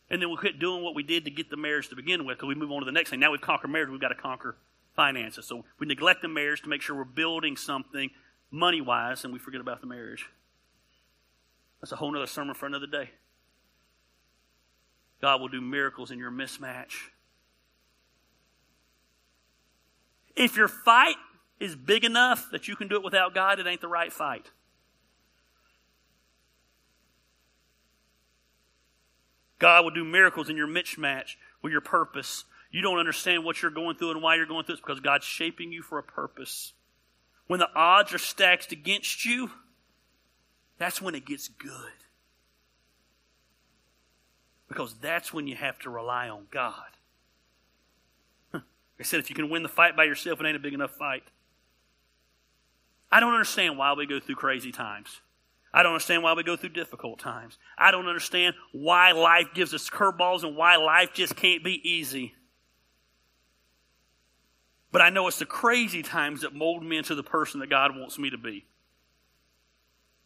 [0.09, 2.39] and then we quit doing what we did to get the marriage to begin with
[2.39, 3.19] because we move on to the next thing.
[3.19, 4.57] Now we've conquered marriage, we've got to conquer
[4.95, 5.47] finances.
[5.47, 8.11] So we neglect the marriage to make sure we're building something
[8.53, 10.27] money wise, and we forget about the marriage.
[11.81, 13.11] That's a whole other sermon for another day.
[15.21, 16.93] God will do miracles in your mismatch.
[20.37, 21.17] If your fight
[21.59, 24.51] is big enough that you can do it without God, it ain't the right fight.
[29.59, 32.45] God will do miracles in your mismatch with your purpose.
[32.71, 34.75] You don't understand what you're going through and why you're going through.
[34.75, 36.75] It's because God's shaping you for a purpose.
[37.47, 39.51] When the odds are stacked against you,
[40.79, 41.71] that's when it gets good.
[44.69, 46.75] Because that's when you have to rely on God.
[48.53, 50.91] I said, if you can win the fight by yourself, it ain't a big enough
[50.93, 51.23] fight.
[53.11, 55.21] I don't understand why we go through crazy times.
[55.73, 57.59] I don't understand why we go through difficult times.
[57.77, 62.35] I don't understand why life gives us curveballs and why life just can't be easy.
[64.91, 67.95] But I know it's the crazy times that mold me into the person that God
[67.95, 68.65] wants me to be,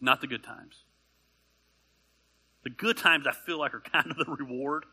[0.00, 0.84] not the good times.
[2.62, 4.84] The good times I feel like are kind of the reward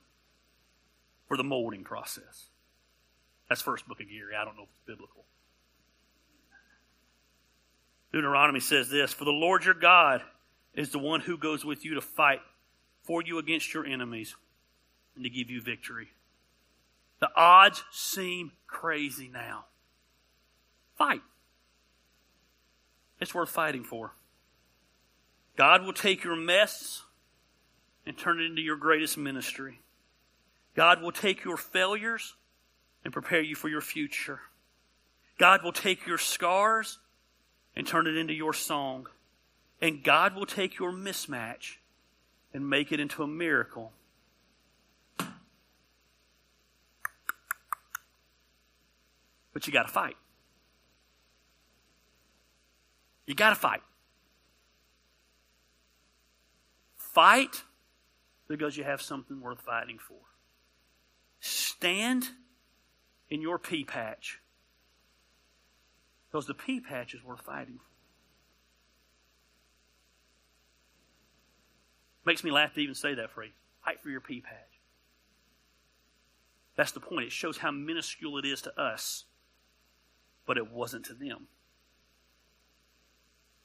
[1.27, 2.47] for the molding process.
[3.49, 4.35] That's first book of Gary.
[4.35, 5.25] I don't know if it's biblical.
[8.11, 10.21] Deuteronomy says this For the Lord your God
[10.73, 12.41] is the one who goes with you to fight
[13.03, 14.35] for you against your enemies
[15.15, 16.09] and to give you victory.
[17.19, 19.65] The odds seem crazy now.
[20.97, 21.21] Fight.
[23.19, 24.13] It's worth fighting for.
[25.55, 27.03] God will take your mess
[28.05, 29.81] and turn it into your greatest ministry.
[30.75, 32.35] God will take your failures
[33.03, 34.39] and prepare you for your future.
[35.39, 36.99] God will take your scars
[37.77, 39.07] and turn it into your song.
[39.79, 41.75] And God will take your mismatch
[42.51, 43.93] and make it into a miracle.
[49.53, 50.17] But you got to fight.
[53.27, 53.83] You got to fight.
[56.95, 57.63] Fight
[58.47, 60.17] because you have something worth fighting for.
[61.41, 62.29] Stand
[63.29, 64.39] in your pea patch
[66.37, 67.83] because the pea patch is worth fighting for.
[72.25, 73.53] Makes me laugh to even say that phrase.
[73.83, 74.79] Fight for your pea patch.
[76.75, 77.25] That's the point.
[77.25, 79.25] It shows how minuscule it is to us,
[80.45, 81.47] but it wasn't to them.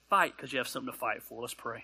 [0.08, 1.42] Fight because you have something to fight for.
[1.42, 1.80] Let's pray.